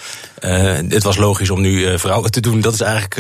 het 0.88 1.02
was 1.02 1.16
logisch 1.16 1.50
om 1.50 1.60
nu 1.60 1.98
vrouwen 1.98 2.30
te 2.30 2.40
doen. 2.40 2.60
Dat 2.60 2.74
is 2.74 2.80
eigenlijk 2.80 3.14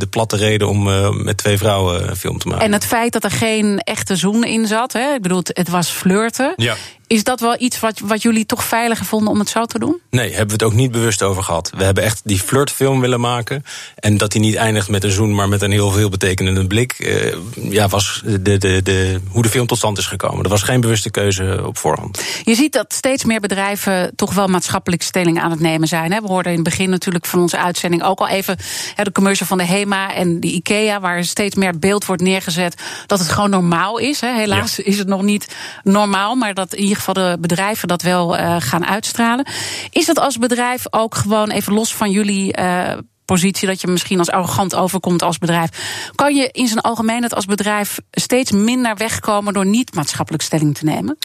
de 0.00 0.06
platte 0.10 0.36
reden 0.36 0.68
om 0.68 0.82
met 1.24 1.36
twee 1.36 1.58
vrouwen 1.58 2.08
een 2.08 2.16
film 2.16 2.38
te 2.38 2.48
maken. 2.48 2.64
En 2.64 2.72
het 2.72 2.84
feit 2.84 3.12
dat 3.12 3.24
er 3.24 3.30
geen 3.30 3.78
echte 3.78 4.16
zoen 4.16 4.44
in 4.44 4.66
zat, 4.66 4.92
hè? 4.92 5.14
ik 5.14 5.22
bedoel, 5.22 5.42
het 5.44 5.68
was 5.70 5.90
flirten. 5.90 6.52
Ja. 6.56 6.76
Is 7.10 7.24
dat 7.24 7.40
wel 7.40 7.56
iets 7.58 7.80
wat, 7.80 7.98
wat 7.98 8.22
jullie 8.22 8.46
toch 8.46 8.64
veiliger 8.64 9.06
vonden 9.06 9.32
om 9.32 9.38
het 9.38 9.48
zo 9.48 9.64
te 9.64 9.78
doen? 9.78 10.00
Nee, 10.10 10.28
hebben 10.28 10.46
we 10.46 10.52
het 10.52 10.62
ook 10.62 10.72
niet 10.72 10.90
bewust 10.90 11.22
over 11.22 11.42
gehad. 11.42 11.70
We 11.76 11.84
hebben 11.84 12.04
echt 12.04 12.20
die 12.24 12.38
flirtfilm 12.38 13.00
willen 13.00 13.20
maken. 13.20 13.64
En 13.94 14.16
dat 14.16 14.32
die 14.32 14.40
niet 14.40 14.54
eindigt 14.54 14.88
met 14.88 15.04
een 15.04 15.10
zoen, 15.10 15.34
maar 15.34 15.48
met 15.48 15.62
een 15.62 15.70
heel 15.70 15.90
veel 15.90 16.08
betekenende 16.08 16.66
blik. 16.66 16.94
Uh, 16.98 17.34
ja, 17.54 17.88
was 17.88 18.22
de, 18.24 18.58
de, 18.58 18.82
de, 18.82 19.20
hoe 19.28 19.42
de 19.42 19.48
film 19.48 19.66
tot 19.66 19.78
stand 19.78 19.98
is 19.98 20.06
gekomen. 20.06 20.42
Dat 20.42 20.52
was 20.52 20.62
geen 20.62 20.80
bewuste 20.80 21.10
keuze 21.10 21.62
op 21.66 21.78
voorhand. 21.78 22.22
Je 22.44 22.54
ziet 22.54 22.72
dat 22.72 22.92
steeds 22.92 23.24
meer 23.24 23.40
bedrijven 23.40 24.12
toch 24.16 24.34
wel 24.34 24.46
maatschappelijke 24.46 25.04
stelling 25.04 25.40
aan 25.40 25.50
het 25.50 25.60
nemen 25.60 25.88
zijn. 25.88 26.12
Hè? 26.12 26.20
We 26.20 26.26
hoorden 26.26 26.52
in 26.52 26.58
het 26.58 26.68
begin 26.68 26.90
natuurlijk 26.90 27.26
van 27.26 27.40
onze 27.40 27.58
uitzending 27.58 28.02
ook 28.02 28.20
al 28.20 28.28
even 28.28 28.56
hè, 28.94 29.04
de 29.04 29.12
commercial 29.12 29.48
van 29.48 29.58
de 29.58 29.66
HEMA 29.66 30.14
en 30.14 30.40
de 30.40 30.48
IKEA, 30.48 31.00
waar 31.00 31.24
steeds 31.24 31.54
meer 31.54 31.78
beeld 31.78 32.04
wordt 32.04 32.22
neergezet 32.22 32.82
dat 33.06 33.18
het 33.18 33.28
gewoon 33.28 33.50
normaal 33.50 33.98
is. 33.98 34.20
Hè? 34.20 34.34
Helaas 34.34 34.76
ja. 34.76 34.84
is 34.84 34.98
het 34.98 35.08
nog 35.08 35.22
niet 35.22 35.54
normaal, 35.82 36.34
maar 36.34 36.54
dat 36.54 36.74
in 36.74 36.98
geval 37.00 37.14
de 37.14 37.36
bedrijven 37.40 37.88
dat 37.88 38.02
wel 38.02 38.38
uh, 38.38 38.56
gaan 38.58 38.86
uitstralen. 38.86 39.46
Is 39.90 40.06
dat 40.06 40.18
als 40.18 40.38
bedrijf 40.38 40.84
ook 40.90 41.14
gewoon 41.14 41.50
even 41.50 41.72
los 41.72 41.94
van 41.94 42.10
jullie 42.10 42.58
uh, 42.58 42.92
positie 43.24 43.68
dat 43.68 43.80
je 43.80 43.86
misschien 43.86 44.18
als 44.18 44.30
arrogant 44.30 44.74
overkomt 44.74 45.22
als 45.22 45.38
bedrijf. 45.38 45.70
Kan 46.14 46.34
je 46.34 46.48
in 46.52 46.66
zijn 46.66 46.80
algemeenheid 46.80 47.34
als 47.34 47.44
bedrijf 47.44 47.98
steeds 48.10 48.50
minder 48.50 48.96
wegkomen 48.96 49.52
door 49.52 49.66
niet 49.66 49.94
maatschappelijk 49.94 50.42
stelling 50.42 50.78
te 50.78 50.84
nemen? 50.84 51.18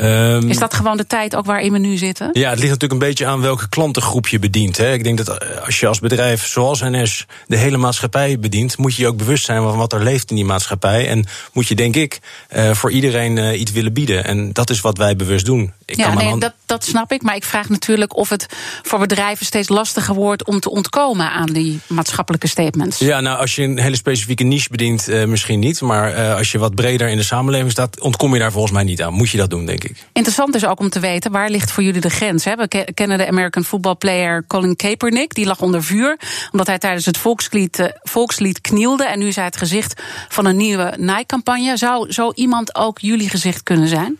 Um, 0.00 0.48
is 0.48 0.58
dat 0.58 0.74
gewoon 0.74 0.96
de 0.96 1.06
tijd 1.06 1.36
ook 1.36 1.46
waarin 1.46 1.72
we 1.72 1.78
nu 1.78 1.96
zitten? 1.96 2.30
Ja, 2.32 2.50
het 2.50 2.58
ligt 2.58 2.70
natuurlijk 2.70 3.02
een 3.02 3.08
beetje 3.08 3.26
aan 3.26 3.40
welke 3.40 3.68
klantengroep 3.68 4.28
je 4.28 4.38
bedient. 4.38 4.76
Hè. 4.76 4.92
Ik 4.92 5.04
denk 5.04 5.24
dat 5.24 5.38
eh, 5.38 5.64
als 5.64 5.80
je 5.80 5.86
als 5.86 5.98
bedrijf 5.98 6.46
zoals 6.46 6.80
NS 6.80 7.26
de 7.46 7.56
hele 7.56 7.76
maatschappij 7.76 8.38
bedient, 8.38 8.76
moet 8.76 8.94
je 8.94 9.02
je 9.02 9.08
ook 9.08 9.16
bewust 9.16 9.44
zijn 9.44 9.62
van 9.62 9.76
wat 9.76 9.92
er 9.92 10.02
leeft 10.02 10.30
in 10.30 10.36
die 10.36 10.44
maatschappij. 10.44 11.08
En 11.08 11.26
moet 11.52 11.66
je, 11.66 11.74
denk 11.74 11.96
ik, 11.96 12.18
uh, 12.56 12.70
voor 12.70 12.90
iedereen 12.90 13.36
uh, 13.36 13.60
iets 13.60 13.72
willen 13.72 13.92
bieden. 13.92 14.24
En 14.24 14.52
dat 14.52 14.70
is 14.70 14.80
wat 14.80 14.98
wij 14.98 15.16
bewust 15.16 15.44
doen. 15.44 15.72
Ik 15.84 15.96
ja, 15.96 16.14
nee, 16.14 16.38
dat, 16.38 16.52
dat 16.66 16.84
snap 16.84 17.12
ik. 17.12 17.22
Maar 17.22 17.36
ik 17.36 17.44
vraag 17.44 17.68
natuurlijk 17.68 18.16
of 18.16 18.28
het 18.28 18.46
voor 18.82 18.98
bedrijven 18.98 19.46
steeds 19.46 19.68
lastiger 19.68 20.14
wordt 20.14 20.44
om 20.44 20.60
te 20.60 20.70
ontkomen 20.70 21.30
aan 21.30 21.52
die 21.52 21.80
maatschappelijke 21.86 22.48
statements. 22.48 22.98
Ja, 22.98 23.20
nou, 23.20 23.38
als 23.38 23.54
je 23.54 23.62
een 23.62 23.78
hele 23.78 23.96
specifieke 23.96 24.44
niche 24.44 24.68
bedient, 24.70 25.08
uh, 25.08 25.24
misschien 25.24 25.58
niet. 25.58 25.80
Maar 25.80 26.34
als 26.34 26.52
je 26.52 26.58
wat 26.58 26.74
breder 26.74 27.08
in 27.08 27.16
de 27.16 27.22
samenleving 27.22 27.70
staat, 27.70 28.00
ontkom 28.00 28.32
je 28.34 28.40
daar 28.40 28.52
volgens 28.52 28.72
mij 28.72 28.84
niet 28.84 29.02
aan. 29.02 29.12
Moet 29.12 29.30
je 29.30 29.38
dat 29.38 29.50
doen, 29.50 29.66
denk 29.66 29.84
ik. 29.84 29.87
Interessant 30.12 30.54
is 30.54 30.66
ook 30.66 30.80
om 30.80 30.88
te 30.88 31.00
weten, 31.00 31.30
waar 31.30 31.50
ligt 31.50 31.70
voor 31.70 31.82
jullie 31.82 32.00
de 32.00 32.10
grens? 32.10 32.44
Hè? 32.44 32.54
We 32.54 32.92
kennen 32.94 33.18
de 33.18 33.26
American 33.26 33.64
football 33.64 33.94
player 33.94 34.44
Colin 34.46 34.76
Kaepernick. 34.76 35.34
Die 35.34 35.46
lag 35.46 35.60
onder 35.60 35.82
vuur, 35.82 36.18
omdat 36.52 36.66
hij 36.66 36.78
tijdens 36.78 37.06
het 37.06 37.18
volkslied, 37.18 37.78
uh, 37.78 37.86
volkslied 38.02 38.60
knielde. 38.60 39.06
En 39.06 39.18
nu 39.18 39.26
is 39.26 39.36
hij 39.36 39.44
het 39.44 39.56
gezicht 39.56 40.02
van 40.28 40.46
een 40.46 40.56
nieuwe 40.56 40.94
Nike-campagne. 40.96 41.76
Zou 41.76 42.12
zo 42.12 42.32
iemand 42.34 42.74
ook 42.74 42.98
jullie 42.98 43.28
gezicht 43.28 43.62
kunnen 43.62 43.88
zijn? 43.88 44.18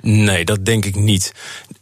Nee, 0.00 0.44
dat 0.44 0.64
denk 0.64 0.84
ik 0.84 0.94
niet. 0.94 1.32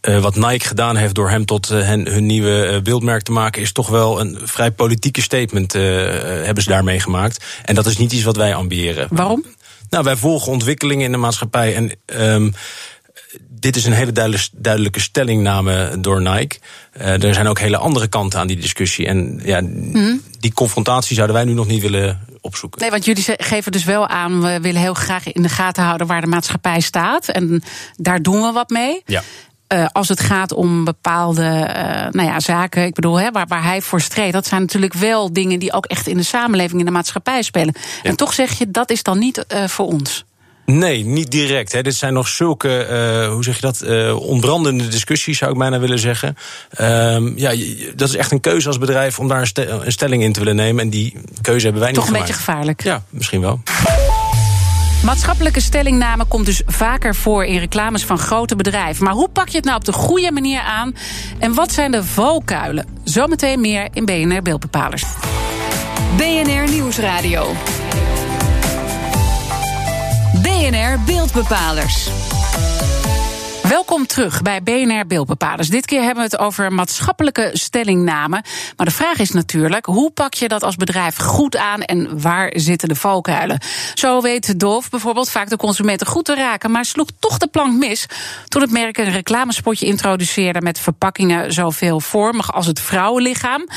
Uh, 0.03 0.19
wat 0.19 0.37
Nike 0.37 0.67
gedaan 0.67 0.97
heeft 0.97 1.15
door 1.15 1.31
hem 1.31 1.45
tot 1.45 1.71
uh, 1.71 1.83
hen, 1.83 2.09
hun 2.09 2.27
nieuwe 2.27 2.71
uh, 2.73 2.83
beeldmerk 2.83 3.23
te 3.23 3.33
maken, 3.33 3.63
is 3.63 3.73
toch 3.73 3.89
wel 3.89 4.21
een 4.21 4.39
vrij 4.43 4.71
politieke 4.71 5.23
statement 5.23 5.73
hebben 5.73 6.63
ze 6.63 6.69
daarmee 6.69 7.01
gemaakt. 7.01 7.45
En 7.65 7.75
dat 7.75 7.87
is 7.87 7.97
niet 7.97 8.13
iets 8.13 8.25
wat 8.25 8.37
wij 8.37 8.55
ambiëren. 8.55 9.09
Waarom? 9.11 9.45
Nou, 9.91 10.05
wij 10.05 10.17
volgen 10.17 10.53
ontwikkelingen 10.53 11.05
in 11.05 11.13
de 11.13 11.19
maatschappij. 11.19 11.75
En 11.75 11.93
um, 12.21 12.55
dit 13.49 13.77
is 13.77 13.85
een 13.85 13.93
hele 13.93 14.13
duidelijke 14.53 15.01
stellingname 15.01 16.01
door 16.01 16.23
Nike. 16.23 16.59
Uh, 17.01 17.23
er 17.23 17.35
zijn 17.35 17.47
ook 17.47 17.59
hele 17.59 17.77
andere 17.77 18.07
kanten 18.07 18.41
aan 18.41 18.47
die 18.47 18.57
discussie. 18.57 19.07
En 19.07 19.41
ja, 19.45 19.61
hmm. 19.61 20.23
die 20.41 20.53
confrontatie 20.53 21.15
zouden 21.15 21.37
wij 21.37 21.45
nu 21.45 21.53
nog 21.53 21.67
niet 21.67 21.83
willen 21.83 22.21
opzoeken. 22.41 22.81
Nee, 22.81 22.91
want 22.91 23.05
jullie 23.05 23.25
geven 23.37 23.73
dus 23.73 23.85
wel 23.85 24.09
aan, 24.09 24.43
we 24.43 24.61
willen 24.61 24.81
heel 24.81 24.95
graag 24.95 25.33
in 25.33 25.43
de 25.43 25.49
gaten 25.49 25.85
houden 25.85 26.07
waar 26.07 26.21
de 26.21 26.27
maatschappij 26.27 26.81
staat. 26.81 27.29
En 27.29 27.63
daar 27.97 28.23
doen 28.23 28.43
we 28.43 28.53
wat 28.53 28.71
mee. 28.71 29.03
Ja. 29.07 29.23
Uh, 29.73 29.87
als 29.93 30.09
het 30.09 30.21
gaat 30.21 30.53
om 30.53 30.85
bepaalde 30.85 31.43
uh, 31.43 31.85
nou 32.11 32.29
ja, 32.29 32.41
zaken, 32.41 32.85
ik 32.85 32.95
bedoel, 32.95 33.21
hè, 33.21 33.31
waar, 33.31 33.47
waar 33.47 33.65
hij 33.65 33.83
voor 33.83 34.01
streed, 34.01 34.33
dat 34.33 34.47
zijn 34.47 34.61
natuurlijk 34.61 34.95
wel 34.95 35.33
dingen 35.33 35.59
die 35.59 35.73
ook 35.73 35.87
echt 35.87 36.07
in 36.07 36.17
de 36.17 36.23
samenleving, 36.23 36.79
in 36.79 36.87
de 36.87 36.93
maatschappij 36.93 37.43
spelen. 37.43 37.75
Ja. 38.03 38.11
En 38.11 38.17
toch 38.17 38.33
zeg 38.33 38.59
je, 38.59 38.71
dat 38.71 38.91
is 38.91 39.03
dan 39.03 39.19
niet 39.19 39.45
uh, 39.55 39.65
voor 39.65 39.87
ons. 39.87 40.25
Nee, 40.67 41.05
niet 41.05 41.31
direct. 41.31 41.73
Hè. 41.73 41.83
Dit 41.83 41.95
zijn 41.95 42.13
nog 42.13 42.29
zulke, 42.29 42.89
uh, 42.91 43.33
hoe 43.33 43.45
zeg 43.45 43.55
je 43.55 43.61
dat, 43.61 43.83
uh, 43.85 44.17
ontbrandende 44.17 44.89
discussies, 44.89 45.39
zou 45.39 45.53
ik 45.53 45.59
bijna 45.59 45.79
willen 45.79 45.99
zeggen. 45.99 46.37
Uh, 46.81 47.37
ja, 47.37 47.55
dat 47.95 48.09
is 48.09 48.17
echt 48.17 48.33
een 48.33 48.41
keuze 48.41 48.69
als 48.69 48.79
bedrijf 48.79 49.19
om 49.19 49.29
daar 49.29 49.41
een, 49.41 49.47
ste 49.47 49.67
een, 49.67 49.93
stelling 49.93 50.23
in 50.23 50.33
te 50.33 50.39
willen 50.39 50.57
nemen. 50.57 50.85
En 50.85 50.91
die 50.91 51.15
keuze 51.43 51.65
hebben 51.65 51.83
wij 51.83 51.93
Toch 51.93 52.05
niet 52.05 52.13
Toch 52.13 52.21
een 52.21 52.27
beetje 52.27 52.45
gevaarlijk. 52.45 52.83
Ja, 52.83 53.03
misschien 53.11 53.41
wel. 53.41 53.61
Maatschappelijke 55.05 55.61
stellingname 55.61 56.25
komt 56.25 56.47
dus 56.47 56.63
vaker 56.67 57.15
voor 57.15 57.45
in 57.45 57.59
reclames 57.59 58.05
van 58.05 58.19
grote 58.19 58.57
bedrijven. 58.57 59.05
Maar 59.05 59.15
hoe 59.15 59.29
pak 59.29 59.49
je 59.49 59.57
het 59.57 59.65
nou 59.65 59.77
op 59.77 59.85
de 59.85 59.93
goede 59.93 60.33
manier 60.33 60.61
aan? 60.61 60.95
En 61.39 61.55
wat 61.55 61.73
zijn 61.73 61.91
de 61.91 62.05
valkuilen? 62.05 62.87
Zometeen 63.05 63.61
meer 63.61 63.89
in 63.93 64.05
BNR 64.05 64.43
Beeldbepalers. 64.43 65.05
BNR 66.17 66.71
Nieuwsradio. 66.71 67.55
BNR 70.47 70.99
Beeldbepalers. 71.07 72.26
Welkom 73.69 74.07
terug 74.07 74.43
bij 74.43 74.63
BNR 74.63 75.07
Beeldbepalers. 75.07 75.69
Dit 75.69 75.87
keer 75.87 76.03
hebben 76.03 76.25
we 76.25 76.31
het 76.31 76.39
over 76.39 76.73
maatschappelijke 76.73 77.51
stellingname. 77.53 78.43
Maar 78.77 78.87
de 78.87 78.93
vraag 78.93 79.19
is 79.19 79.31
natuurlijk, 79.31 79.87
hoe 79.87 80.11
pak 80.11 80.35
je 80.35 80.49
dat 80.49 80.63
als 80.63 80.77
bedrijf 80.77 81.17
goed 81.17 81.57
aan 81.57 81.81
en 81.81 82.21
waar 82.21 82.53
zitten 82.55 82.89
de 82.89 82.95
valkuilen? 82.95 83.61
Zo 83.95 84.21
weet 84.21 84.61
Doof 84.61 84.91
bijvoorbeeld 84.91 85.31
vaak 85.31 85.49
de 85.49 85.57
consumenten 85.57 86.07
goed 86.07 86.25
te 86.25 86.35
raken, 86.35 86.71
maar 86.71 86.85
sloeg 86.85 87.09
toch 87.19 87.39
de 87.39 87.47
plank 87.47 87.73
mis 87.73 88.07
toen 88.49 88.63
het 88.63 88.71
merk 88.71 88.99
een 88.99 89.13
reclamespotje 89.13 89.87
introduceerde 89.87 90.61
met 90.61 90.79
verpakkingen 90.79 91.53
zo 91.53 91.71
veelvormig 91.71 92.53
als 92.53 92.67
het 92.67 92.81
vrouwenlichaam. 92.81 93.69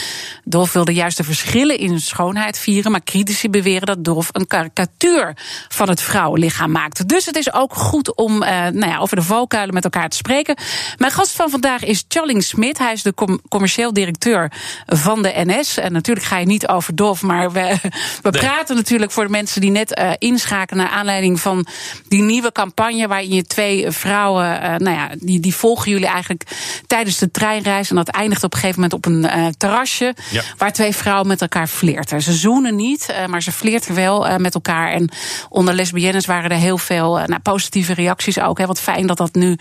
Doof 0.44 0.74
wilde 0.74 0.94
juist 0.94 1.18
de 1.18 1.24
verschillen 1.24 1.78
in 1.78 2.00
schoonheid 2.00 2.60
vieren, 2.60 2.92
maar 2.92 3.04
critici 3.04 3.50
beweren 3.50 3.88
dat 3.88 4.04
Doof 4.04 4.30
een 4.32 4.48
karikatuur 4.48 5.34
van 5.68 5.90
het 5.90 6.02
vrouwenlichaam 6.02 6.72
maakt. 6.72 7.08
Dus 7.08 7.26
het 7.26 7.36
is 7.36 7.54
ook 7.54 7.74
goed 7.74 8.16
om 8.16 8.44
uh, 8.44 8.50
nou 8.50 8.88
ja, 8.88 8.98
over 8.98 9.16
de 9.16 9.24
valkuilen 9.24 9.78
met 9.82 9.94
elkaar 9.94 10.10
te 10.10 10.18
spreken. 10.18 10.56
Mijn 10.98 11.12
gast 11.12 11.32
van 11.32 11.50
vandaag 11.50 11.84
is 11.84 12.04
Charling 12.08 12.44
Smit. 12.44 12.78
Hij 12.78 12.94
is 12.94 13.02
de 13.02 13.14
com 13.14 13.40
commercieel 13.50 13.94
directeur 13.94 14.52
van 14.86 15.22
de 15.22 15.34
NS. 15.36 15.78
En 15.78 15.92
natuurlijk 15.92 16.26
ga 16.26 16.38
je 16.38 16.46
niet 16.46 16.68
over 16.68 16.96
dof, 16.96 17.22
maar 17.22 17.52
we, 17.52 17.78
we 18.22 18.30
praten 18.30 18.76
natuurlijk 18.76 19.12
voor 19.12 19.24
de 19.24 19.30
mensen 19.30 19.62
die 19.62 19.72
net 19.72 20.00
uh, 20.00 20.12
inschakelen 20.18 20.84
naar 20.84 20.94
aanleiding 20.94 21.40
van 21.40 21.68
die 22.08 22.22
nieuwe 22.22 22.52
campagne 22.52 23.08
waarin 23.08 23.30
je 23.30 23.44
twee 23.44 23.92
vrouwen, 23.92 24.46
uh, 24.46 24.76
nou 24.76 24.98
ja, 24.98 25.10
die, 25.20 25.40
die 25.40 25.56
volgen 25.56 25.92
jullie 25.92 26.08
eigenlijk 26.08 26.44
tijdens 26.88 27.18
de 27.18 27.32
treinreis. 27.32 27.90
En 27.90 27.96
dat 27.96 28.10
eindigt 28.10 28.44
op 28.44 28.54
een 28.54 28.60
gegeven 28.60 28.82
moment 28.82 28.98
op 28.98 29.06
een 29.06 29.40
uh, 29.40 29.48
terrasje 29.58 30.16
ja. 30.30 30.42
waar 30.58 30.74
twee 30.74 30.96
vrouwen 30.96 31.28
met 31.28 31.42
elkaar 31.42 31.68
flirten. 31.68 32.22
Ze 32.22 32.34
zoenen 32.34 32.76
niet, 32.76 33.14
maar 33.28 33.42
ze 33.42 33.52
flirten 33.52 33.96
wel 33.96 34.40
met 34.40 34.54
elkaar. 34.54 34.92
En 34.92 35.10
onder 35.50 35.74
lesbiennes 35.74 36.26
waren 36.26 36.50
er 36.50 36.58
heel 36.58 36.78
veel 36.78 37.14
nou, 37.14 37.40
positieve 37.40 37.94
reacties 37.94 38.40
ook. 38.40 38.58
Hè. 38.58 38.66
Wat 38.66 38.80
fijn 38.80 39.08
dat 39.08 39.18
dat 39.18 39.34
nu 39.34 39.58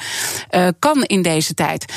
uh, 0.50 0.68
kan 0.78 1.02
in 1.02 1.22
deze 1.22 1.54
tijd. 1.54 1.92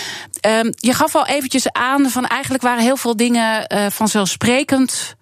Uh, 0.47 0.71
je 0.75 0.93
gaf 0.93 1.15
al 1.15 1.25
eventjes 1.25 1.71
aan 1.71 2.09
van 2.09 2.27
eigenlijk 2.27 2.63
waren 2.63 2.83
heel 2.83 2.97
veel 2.97 3.15
dingen 3.15 3.73
uh, 3.73 3.85
vanzelfsprekend 3.89 5.15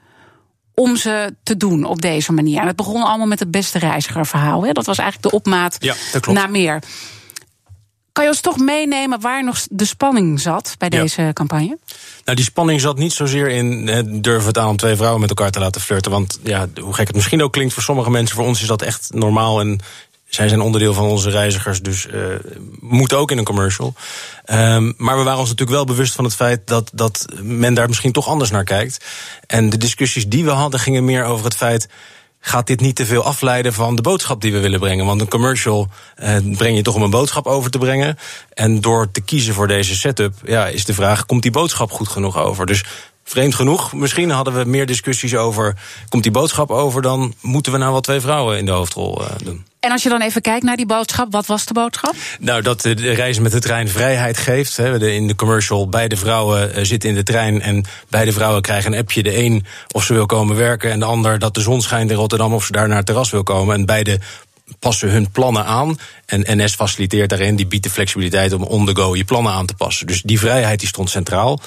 om 0.74 0.96
ze 0.96 1.36
te 1.44 1.58
doen 1.58 1.84
op 1.84 2.02
deze 2.02 2.32
manier. 2.32 2.62
En 2.62 2.68
het 2.68 2.76
begon 2.76 3.04
allemaal 3.04 3.28
met 3.28 3.40
het 3.40 3.52
beste 3.52 3.80
reizigerverhaal. 3.80 4.66
Hè? 4.66 4.72
Dat 4.72 4.86
was 4.86 4.98
eigenlijk 4.98 5.30
de 5.30 5.38
opmaat 5.38 5.76
ja, 5.80 5.96
naar 6.32 6.52
meer. 6.52 6.80
Kan 8.12 8.24
je 8.24 8.30
ons 8.30 8.42
toch 8.42 8.58
meenemen 8.58 9.22
waar 9.22 9.44
nog 9.44 9.58
de 9.70 9.86
spanning 9.86 10.40
zat 10.40 10.76
bij 10.78 10.90
deze 10.90 11.32
campagne? 11.34 11.78
Nou, 12.24 12.38
die 12.38 12.46
spanning 12.46 12.82
zat 12.82 12.98
niet 12.98 13.14
zozeer 13.14 13.50
in 13.50 13.88
hè, 13.88 14.20
durven 14.20 14.48
het 14.48 14.58
aan 14.58 14.70
om 14.70 14.78
twee 14.78 14.96
vrouwen 14.96 15.22
met 15.22 15.30
elkaar 15.30 15.52
te 15.52 15.60
laten 15.60 15.82
flirten. 15.82 16.12
Want 16.12 16.40
ja, 16.44 16.68
hoe 16.82 16.94
gek 16.94 17.08
het 17.08 17.16
misschien 17.16 17.44
ook 17.44 17.54
klinkt 17.54 17.74
voor 17.74 17.84
sommige 17.84 18.10
mensen, 18.10 18.36
voor 18.36 18.46
ons 18.46 18.62
is 18.62 18.68
dat 18.68 18.82
echt 18.82 19.10
normaal 19.14 19.60
en 19.60 19.80
zij 20.30 20.48
zijn 20.48 20.62
onderdeel 20.62 20.94
van 20.94 21.06
onze 21.06 21.30
reizigers, 21.30 21.82
dus 21.82 22.06
uh, 22.06 22.24
moeten 22.80 23.18
ook 23.18 23.32
in 23.32 23.38
een 23.38 23.44
commercial. 23.44 23.94
Um, 24.46 24.94
maar 24.98 25.18
we 25.18 25.24
waren 25.24 25.40
ons 25.40 25.50
natuurlijk 25.50 25.78
wel 25.78 25.86
bewust 25.86 26.14
van 26.14 26.24
het 26.24 26.36
feit 26.36 26.68
dat, 26.68 26.90
dat 26.94 27.26
men 27.42 27.74
daar 27.74 27.88
misschien 27.88 28.12
toch 28.12 28.28
anders 28.28 28.50
naar 28.50 28.64
kijkt. 28.64 29.06
En 29.48 29.70
de 29.70 29.78
discussies 29.78 30.28
die 30.28 30.44
we 30.44 30.52
hadden 30.52 30.80
gingen 30.80 31.06
meer 31.06 31.24
over 31.24 31.46
het 31.46 31.56
feit. 31.56 31.90
Gaat 32.42 32.68
dit 32.68 32.80
niet 32.80 32.96
te 32.96 33.06
veel 33.06 33.24
afleiden 33.24 33.74
van 33.74 33.96
de 33.96 34.02
boodschap 34.02 34.42
die 34.42 34.52
we 34.52 34.60
willen 34.60 34.80
brengen? 34.80 35.06
Want 35.06 35.22
een 35.22 35.28
commercial 35.28 35.88
uh, 36.24 36.36
breng 36.58 36.76
je 36.76 36.82
toch 36.82 36.96
om 36.96 37.02
een 37.02 37.10
boodschap 37.10 37.46
over 37.46 37.72
te 37.72 37.78
brengen. 37.78 38.18
En 38.54 38.82
door 38.82 39.12
te 39.12 39.22
kiezen 39.22 39.54
voor 39.54 39.68
deze 39.68 39.96
setup, 39.96 40.34
ja, 40.46 40.68
is 40.68 40.86
de 40.86 40.94
vraag: 40.94 41.26
komt 41.26 41.42
die 41.42 41.52
boodschap 41.52 41.92
goed 41.92 42.08
genoeg 42.08 42.38
over? 42.38 42.66
Dus 42.66 42.84
vreemd 43.24 43.56
genoeg, 43.56 43.94
misschien 43.94 44.30
hadden 44.30 44.54
we 44.54 44.64
meer 44.66 44.86
discussies 44.86 45.36
over: 45.36 45.76
komt 46.10 46.24
die 46.24 46.32
boodschap 46.32 46.72
over, 46.72 47.02
dan 47.02 47.34
moeten 47.42 47.72
we 47.72 47.78
nou 47.78 47.92
wel 47.92 48.02
twee 48.02 48.20
vrouwen 48.20 48.58
in 48.58 48.66
de 48.66 48.72
hoofdrol 48.72 49.22
uh, 49.22 49.28
doen. 49.44 49.66
En 49.80 49.92
als 49.92 50.04
je 50.04 50.10
dan 50.10 50.22
even 50.22 50.42
kijkt 50.42 50.64
naar 50.64 50.76
die 50.76 50.86
boodschap, 50.86 51.32
wat 51.32 51.46
was 51.46 51.66
de 51.66 51.74
boodschap? 51.74 52.16
Nou, 52.40 52.62
dat 52.62 52.82
de 52.82 52.94
reizen 52.94 53.44
met 53.44 53.52
de 53.52 53.60
trein 53.60 53.88
vrijheid 53.88 54.38
geeft. 54.38 54.78
In 54.78 55.28
de 55.28 55.36
commercial, 55.36 55.90
beide 55.90 56.18
vrouwen 56.18 56.74
eh, 56.74 56.84
zitten 56.84 57.10
in 57.10 57.16
de 57.16 57.24
trein 57.24 57.62
en 57.62 57.86
beide 58.10 58.32
vrouwen 58.32 58.62
krijgen 58.62 58.94
een 58.94 59.00
appje. 59.00 59.24
De 59.24 59.38
een 59.38 59.66
of 59.92 60.04
ze 60.04 60.14
wil 60.14 60.26
komen 60.26 60.56
werken 60.56 60.92
en 60.92 61.00
de 61.00 61.06
ander 61.06 61.40
dat 61.40 61.54
de 61.54 61.62
zon 61.62 61.82
schijnt 61.82 62.12
in 62.12 62.18
Rotterdam 62.18 62.54
of 62.54 62.66
ze 62.66 62.72
daar 62.72 62.88
naar 62.88 62.98
het 62.98 63.06
terras 63.06 63.32
wil 63.32 63.44
komen. 63.44 63.76
En 63.76 63.86
beide 63.86 64.20
passen 64.80 65.10
hun 65.10 65.32
plannen 65.32 65.66
aan. 65.66 65.98
En 66.26 66.44
NS 66.48 66.76
faciliteert 66.76 67.30
daarin, 67.30 67.56
die 67.56 67.68
biedt 67.68 67.84
de 67.84 67.90
flexibiliteit 67.90 68.54
om 68.54 68.64
on 68.64 68.86
the 68.86 68.96
go 68.96 69.16
je 69.16 69.24
plannen 69.24 69.52
aan 69.52 69.66
te 69.66 69.74
passen. 69.74 70.08
Dus 70.08 70.22
die 70.22 70.40
vrijheid 70.40 70.80
die 70.80 70.88
stond 70.88 71.10
centraal. 71.10 71.60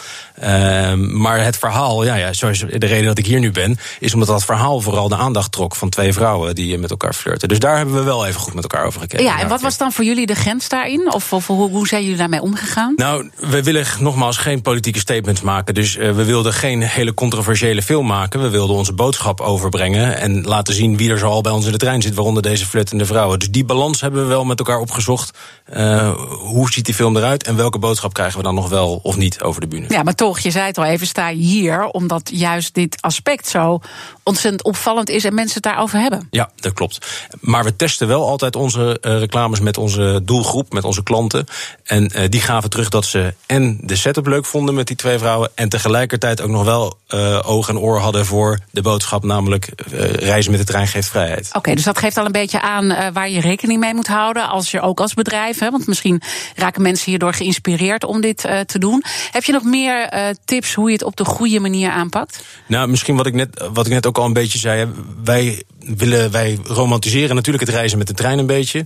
Uh, 0.43 0.93
maar 0.95 1.45
het 1.45 1.59
verhaal, 1.59 2.05
ja, 2.05 2.15
ja, 2.15 2.33
zoals 2.33 2.59
de 2.59 2.87
reden 2.87 3.05
dat 3.05 3.19
ik 3.19 3.27
hier 3.27 3.41
nu 3.41 3.51
ben, 3.51 3.79
is 4.01 4.13
omdat 4.13 4.29
dat 4.29 4.45
verhaal 4.45 4.81
vooral 4.81 5.09
de 5.09 5.17
aandacht 5.17 5.53
trok 5.53 5.77
van 5.77 5.89
twee 5.89 6.13
vrouwen 6.13 6.55
die 6.55 6.79
met 6.79 6.91
elkaar 6.91 7.15
flirten. 7.15 7.49
Dus 7.49 7.59
daar 7.59 7.77
hebben 7.77 7.95
we 7.95 8.03
wel 8.03 8.27
even 8.27 8.41
goed 8.41 8.55
met 8.55 8.63
elkaar 8.63 8.87
over 8.87 9.01
gekeken. 9.01 9.25
Ja, 9.25 9.41
en 9.41 9.49
wat 9.49 9.61
was 9.61 9.77
dan 9.77 9.93
voor 9.93 10.05
jullie 10.05 10.27
de 10.27 10.35
grens 10.35 10.69
daarin? 10.69 11.13
Of, 11.13 11.33
of 11.33 11.47
hoe, 11.47 11.71
hoe, 11.71 11.89
zijn 11.89 12.03
jullie 12.03 12.17
daarmee 12.17 12.43
omgegaan? 12.43 12.93
Nou, 12.97 13.31
we 13.37 13.63
willen 13.63 13.87
nogmaals 13.99 14.37
geen 14.37 14.63
politieke 14.63 14.99
statements 14.99 15.41
maken. 15.41 15.75
Dus 15.75 15.97
uh, 15.97 16.11
we 16.11 16.25
wilden 16.25 16.53
geen 16.53 16.83
hele 16.83 17.15
controversiële 17.15 17.83
film 17.83 18.07
maken. 18.07 18.43
We 18.43 18.49
wilden 18.49 18.77
onze 18.77 18.93
boodschap 18.93 19.41
overbrengen 19.41 20.17
en 20.19 20.43
laten 20.43 20.75
zien 20.75 20.97
wie 20.97 21.11
er 21.11 21.19
zo 21.19 21.27
al 21.27 21.41
bij 21.41 21.53
ons 21.53 21.67
in 21.67 21.73
de 21.73 21.79
trein 21.79 22.03
zit, 22.03 22.15
waaronder 22.15 22.43
deze 22.43 22.67
flirt 22.67 22.92
zittende 22.93 23.19
vrouwen. 23.19 23.39
Dus 23.39 23.51
die 23.51 23.65
balans 23.65 24.01
hebben 24.01 24.23
we 24.23 24.29
wel 24.29 24.45
met 24.45 24.59
elkaar 24.59 24.79
opgezocht. 24.79 25.39
Uh, 25.77 26.13
hoe 26.29 26.73
ziet 26.73 26.85
die 26.85 26.95
film 26.95 27.17
eruit 27.17 27.47
en 27.47 27.57
welke 27.57 27.79
boodschap 27.79 28.13
krijgen 28.13 28.37
we 28.37 28.45
dan 28.45 28.55
nog 28.55 28.69
wel 28.69 29.01
of 29.03 29.17
niet 29.17 29.43
over 29.43 29.61
de 29.61 29.67
bühne? 29.67 29.87
Ja, 29.89 30.03
maar 30.03 30.15
toch, 30.15 30.39
je 30.39 30.51
zei 30.51 30.67
het 30.67 30.79
al 30.79 30.85
even, 30.85 31.07
sta 31.07 31.29
je 31.29 31.37
hier 31.37 31.87
omdat 31.87 32.31
juist 32.33 32.75
dit 32.75 32.97
aspect 33.01 33.49
zo 33.49 33.81
ontzettend 34.23 34.63
opvallend 34.63 35.09
is 35.09 35.25
en 35.25 35.35
mensen 35.35 35.55
het 35.55 35.63
daarover 35.63 35.99
hebben. 35.99 36.27
Ja, 36.31 36.51
dat 36.57 36.73
klopt. 36.73 37.07
Maar 37.41 37.65
we 37.65 37.77
testen 37.77 38.09
wel 38.09 38.29
altijd 38.29 38.57
onze 38.57 38.99
uh, 39.01 39.19
reclames 39.19 39.61
met 39.61 39.79
onze 39.79 40.21
doelgroep, 40.25 40.73
met 40.73 40.85
onze 40.85 41.03
klanten. 41.03 41.47
En 41.85 42.11
uh, 42.17 42.29
die 42.29 42.41
gaven 42.41 42.71
terug 42.71 42.89
dat 42.89 43.05
ze 43.05 43.35
en 43.47 43.79
de 43.83 43.97
setup 43.97 44.27
leuk 44.27 44.45
vonden 44.45 44.75
met 44.75 44.87
die 44.87 44.97
twee 44.97 45.19
vrouwen 45.19 45.51
en 45.55 45.69
tegelijkertijd 45.69 46.41
ook 46.41 46.51
nog 46.51 46.65
wel 46.65 47.01
oog 47.45 47.69
en 47.69 47.79
oor 47.79 47.99
hadden 47.99 48.27
voor 48.27 48.59
de 48.71 48.83
boodschap, 48.83 49.25
namelijk 49.25 49.73
reizen 50.13 50.51
met 50.51 50.61
de 50.61 50.67
trein 50.67 50.87
geeft 50.87 51.09
vrijheid. 51.09 51.47
Oké, 51.49 51.57
okay, 51.57 51.75
dus 51.75 51.85
dat 51.85 51.99
geeft 51.99 52.17
al 52.17 52.25
een 52.25 52.33
beetje 52.33 52.61
aan 52.61 52.82
waar 52.89 53.31
je 53.31 53.41
rekening 53.41 53.81
mee 53.81 53.95
moet 53.95 54.07
houden 54.07 54.49
als 54.49 54.71
je 54.71 54.81
ook 54.81 55.01
als 55.01 55.15
bedrijf, 55.15 55.59
hè, 55.59 55.71
want 55.71 55.87
misschien 55.87 56.23
raken 56.57 56.83
mensen 56.83 57.11
hierdoor 57.11 57.33
geïnspireerd 57.33 58.05
om 58.05 58.21
dit 58.21 58.37
te 58.67 58.79
doen. 58.79 59.03
Heb 59.31 59.45
je 59.45 59.53
nog 59.53 59.65
meer 59.65 60.11
tips 60.45 60.75
hoe 60.75 60.87
je 60.87 60.93
het 60.93 61.05
op 61.05 61.17
de 61.17 61.25
goede 61.25 61.61
manier 61.61 61.91
aanpakt? 61.91 62.45
Nou, 62.67 62.89
misschien 62.89 63.17
wat 63.17 63.27
ik 63.27 63.35
net, 63.35 63.69
wat 63.73 63.87
ik 63.87 63.93
net 63.93 64.07
ook 64.07 64.19
al 64.19 64.25
een 64.25 64.33
beetje 64.33 64.59
zei. 64.59 64.89
Wij, 65.25 65.63
willen, 65.87 66.31
wij 66.31 66.59
romantiseren 66.65 67.35
natuurlijk 67.37 67.65
het 67.65 67.75
reizen 67.75 67.99
met 67.99 68.07
de 68.07 68.15
trein 68.15 68.39
een 68.39 68.47
beetje. 68.47 68.85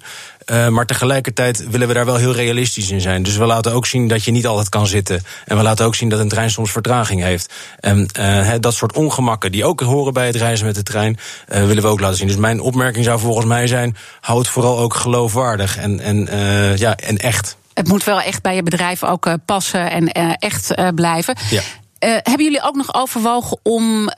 Uh, 0.53 0.69
maar 0.69 0.87
tegelijkertijd 0.87 1.71
willen 1.71 1.89
we 1.89 1.95
daar 1.95 2.05
wel 2.05 2.17
heel 2.17 2.33
realistisch 2.33 2.91
in 2.91 3.01
zijn. 3.01 3.23
Dus 3.23 3.37
we 3.37 3.45
laten 3.45 3.73
ook 3.73 3.87
zien 3.87 4.09
dat 4.09 4.25
je 4.25 4.31
niet 4.31 4.47
altijd 4.47 4.69
kan 4.69 4.87
zitten. 4.87 5.25
En 5.45 5.57
we 5.57 5.63
laten 5.63 5.87
ook 5.87 5.95
zien 5.95 6.09
dat 6.09 6.21
een 6.21 6.29
trein 6.29 6.51
soms 6.51 6.73
vertraging 6.73 7.23
heeft. 7.23 7.53
En 7.81 8.09
uh, 8.19 8.53
dat 8.61 8.75
soort 8.75 8.97
ongemakken 8.97 9.53
die 9.53 9.65
ook 9.65 9.81
horen 9.81 10.13
bij 10.13 10.27
het 10.27 10.37
reizen 10.37 10.67
met 10.67 10.75
de 10.75 10.83
trein, 10.83 11.19
uh, 11.49 11.67
willen 11.67 11.83
we 11.83 11.89
ook 11.89 12.01
laten 12.01 12.17
zien. 12.17 12.27
Dus 12.27 12.37
mijn 12.37 12.61
opmerking 12.61 13.05
zou 13.05 13.21
volgens 13.21 13.47
mij 13.47 13.67
zijn: 13.67 13.97
hou 14.21 14.39
het 14.39 14.49
vooral 14.49 14.79
ook 14.79 14.95
geloofwaardig 14.95 15.77
en, 15.77 16.01
en, 16.01 16.29
ja, 16.77 16.97
en 16.97 17.17
echt. 17.17 17.57
Het 17.75 17.89
moet 17.89 18.05
wel 18.05 18.21
echt 18.21 18.43
bij 18.43 18.55
je 18.55 18.63
bedrijf 18.63 19.05
ook 19.05 19.37
passen 19.45 19.91
en 19.91 20.13
echt 20.39 20.75
blijven. 20.95 21.37
Ja. 21.51 21.63
hebben 21.99 22.45
jullie 22.45 22.63
ook 22.63 22.77
nog 22.77 22.95
overwogen 22.95 23.59
om 23.63 24.11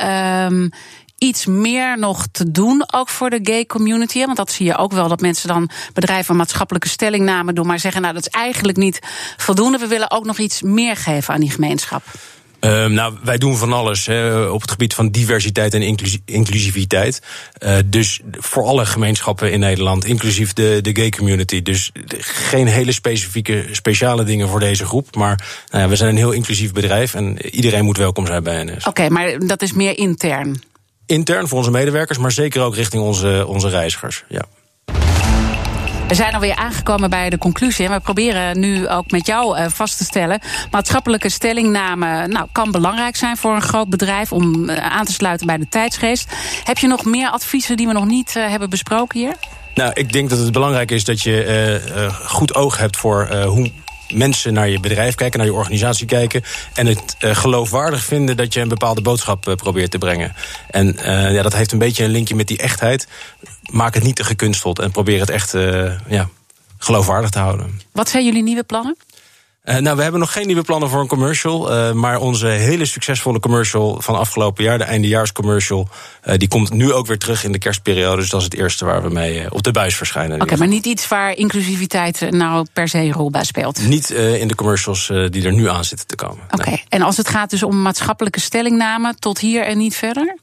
um, 0.46 0.70
iets 1.18 1.46
meer 1.46 1.98
nog 1.98 2.26
te 2.32 2.50
doen, 2.50 2.84
ook 2.94 3.08
voor 3.08 3.30
de 3.30 3.40
gay 3.42 3.66
community? 3.66 4.24
Want 4.24 4.36
dat 4.36 4.52
zie 4.52 4.66
je 4.66 4.76
ook 4.76 4.92
wel, 4.92 5.08
dat 5.08 5.20
mensen 5.20 5.48
dan 5.48 5.70
bedrijven 5.92 6.36
maatschappelijke 6.36 6.88
stellingname 6.88 7.52
doen, 7.52 7.66
maar 7.66 7.78
zeggen, 7.78 8.02
nou 8.02 8.14
dat 8.14 8.26
is 8.26 8.32
eigenlijk 8.32 8.78
niet 8.78 8.98
voldoende. 9.36 9.78
We 9.78 9.86
willen 9.86 10.10
ook 10.10 10.24
nog 10.24 10.38
iets 10.38 10.62
meer 10.62 10.96
geven 10.96 11.34
aan 11.34 11.40
die 11.40 11.50
gemeenschap. 11.50 12.02
Uh, 12.60 12.86
nou, 12.86 13.14
wij 13.22 13.38
doen 13.38 13.56
van 13.56 13.72
alles 13.72 14.06
hè, 14.06 14.44
op 14.46 14.60
het 14.60 14.70
gebied 14.70 14.94
van 14.94 15.10
diversiteit 15.10 15.74
en 15.74 15.98
inclusiviteit. 16.24 17.22
Uh, 17.58 17.76
dus 17.86 18.20
voor 18.30 18.64
alle 18.64 18.86
gemeenschappen 18.86 19.52
in 19.52 19.60
Nederland, 19.60 20.04
inclusief 20.04 20.52
de, 20.52 20.78
de 20.82 20.96
gay 20.96 21.10
community. 21.10 21.62
Dus 21.62 21.92
geen 22.18 22.66
hele 22.66 22.92
specifieke, 22.92 23.66
speciale 23.72 24.24
dingen 24.24 24.48
voor 24.48 24.60
deze 24.60 24.84
groep. 24.84 25.16
Maar 25.16 25.46
nou 25.70 25.82
ja, 25.82 25.88
we 25.88 25.96
zijn 25.96 26.10
een 26.10 26.16
heel 26.16 26.32
inclusief 26.32 26.72
bedrijf 26.72 27.14
en 27.14 27.46
iedereen 27.46 27.84
moet 27.84 27.96
welkom 27.96 28.26
zijn 28.26 28.42
bij 28.42 28.64
NS. 28.64 28.86
Oké, 28.86 29.08
maar 29.08 29.38
dat 29.46 29.62
is 29.62 29.72
meer 29.72 29.98
intern? 29.98 30.62
Intern 31.08 31.48
voor 31.48 31.58
onze 31.58 31.70
medewerkers, 31.70 32.18
maar 32.18 32.32
zeker 32.32 32.62
ook 32.62 32.74
richting 32.74 33.02
onze, 33.02 33.44
onze 33.46 33.68
reizigers. 33.68 34.24
Ja. 34.28 34.44
We 36.08 36.14
zijn 36.14 36.34
alweer 36.34 36.54
aangekomen 36.54 37.10
bij 37.10 37.30
de 37.30 37.38
conclusie. 37.38 37.86
En 37.86 37.92
we 37.92 38.00
proberen 38.00 38.60
nu 38.60 38.88
ook 38.88 39.10
met 39.10 39.26
jou 39.26 39.56
eh, 39.56 39.66
vast 39.68 39.98
te 39.98 40.04
stellen. 40.04 40.40
Maatschappelijke 40.70 41.28
stellingname 41.28 42.26
nou, 42.26 42.48
kan 42.52 42.70
belangrijk 42.70 43.16
zijn 43.16 43.36
voor 43.36 43.54
een 43.54 43.62
groot 43.62 43.88
bedrijf 43.88 44.32
om 44.32 44.68
eh, 44.68 44.76
aan 44.76 45.04
te 45.04 45.12
sluiten 45.12 45.46
bij 45.46 45.56
de 45.56 45.68
tijdsgeest. 45.68 46.32
Heb 46.64 46.78
je 46.78 46.86
nog 46.86 47.04
meer 47.04 47.28
adviezen 47.28 47.76
die 47.76 47.86
we 47.86 47.92
nog 47.92 48.06
niet 48.06 48.34
uh, 48.36 48.48
hebben 48.48 48.70
besproken 48.70 49.18
hier? 49.18 49.34
Nou, 49.74 49.90
ik 49.94 50.12
denk 50.12 50.30
dat 50.30 50.38
het 50.38 50.52
belangrijk 50.52 50.90
is 50.90 51.04
dat 51.04 51.22
je 51.22 51.80
uh, 51.96 52.14
goed 52.28 52.54
oog 52.54 52.78
hebt 52.78 52.96
voor 52.96 53.44
hoe 53.44 53.70
mensen 54.14 54.52
naar 54.52 54.68
je 54.68 54.80
bedrijf 54.80 55.14
kijken, 55.14 55.38
naar 55.38 55.48
je 55.48 55.54
organisatie 55.54 56.06
kijken. 56.06 56.42
En 56.74 56.86
het 56.86 57.16
uh, 57.20 57.36
geloofwaardig 57.36 58.04
vinden 58.04 58.36
dat 58.36 58.54
je 58.54 58.60
een 58.60 58.68
bepaalde 58.68 59.02
boodschap 59.02 59.48
uh, 59.48 59.54
probeert 59.54 59.90
te 59.90 59.98
brengen. 59.98 60.34
En 60.70 60.96
uh, 60.96 61.34
ja, 61.34 61.42
dat 61.42 61.54
heeft 61.54 61.72
een 61.72 61.78
beetje 61.78 62.04
een 62.04 62.10
linkje 62.10 62.34
met 62.34 62.48
die 62.48 62.58
echtheid. 62.58 63.08
Maak 63.70 63.94
het 63.94 64.02
niet 64.02 64.16
te 64.16 64.24
gekunsteld 64.24 64.78
en 64.78 64.90
probeer 64.90 65.20
het 65.20 65.30
echt 65.30 65.52
ja, 66.08 66.28
geloofwaardig 66.78 67.30
te 67.30 67.38
houden. 67.38 67.80
Wat 67.92 68.08
zijn 68.08 68.24
jullie 68.24 68.42
nieuwe 68.42 68.64
plannen? 68.64 68.96
Uh, 69.68 69.76
nou, 69.76 69.96
we 69.96 70.02
hebben 70.02 70.20
nog 70.20 70.32
geen 70.32 70.46
nieuwe 70.46 70.62
plannen 70.62 70.88
voor 70.88 71.00
een 71.00 71.06
commercial. 71.06 71.72
Uh, 71.72 71.92
maar 71.92 72.18
onze 72.18 72.46
hele 72.46 72.84
succesvolle 72.84 73.40
commercial 73.40 74.00
van 74.00 74.16
afgelopen 74.16 74.64
jaar, 74.64 74.78
de 74.78 74.84
eindejaarscommercial, 74.84 75.88
uh, 76.24 76.34
die 76.36 76.48
komt 76.48 76.72
nu 76.72 76.92
ook 76.92 77.06
weer 77.06 77.18
terug 77.18 77.44
in 77.44 77.52
de 77.52 77.58
kerstperiode. 77.58 78.16
Dus 78.16 78.30
dat 78.30 78.40
is 78.40 78.44
het 78.44 78.54
eerste 78.54 78.84
waar 78.84 79.02
we 79.02 79.08
mee 79.08 79.52
op 79.52 79.62
de 79.62 79.70
buis 79.70 79.96
verschijnen. 79.96 80.34
Oké, 80.34 80.42
okay, 80.42 80.58
maar 80.58 80.68
niet 80.68 80.86
iets 80.86 81.08
waar 81.08 81.32
inclusiviteit 81.32 82.30
nou 82.30 82.66
per 82.72 82.88
se 82.88 82.98
een 82.98 83.12
rol 83.12 83.30
bij 83.30 83.44
speelt? 83.44 83.86
Niet 83.86 84.10
in 84.10 84.48
de 84.48 84.54
commercials 84.54 85.06
die 85.06 85.44
er 85.44 85.52
nu 85.52 85.68
aan 85.68 85.84
zitten 85.84 86.06
te 86.06 86.14
komen. 86.14 86.44
Oké, 86.50 86.68
nee. 86.68 86.84
en 86.88 87.02
als 87.02 87.16
het 87.16 87.28
gaat 87.28 87.50
dus 87.50 87.62
om 87.62 87.82
maatschappelijke 87.82 88.40
stellingname, 88.40 89.14
tot 89.18 89.38
hier 89.38 89.64
en 89.64 89.78
niet 89.78 89.96
verder? 89.96 90.36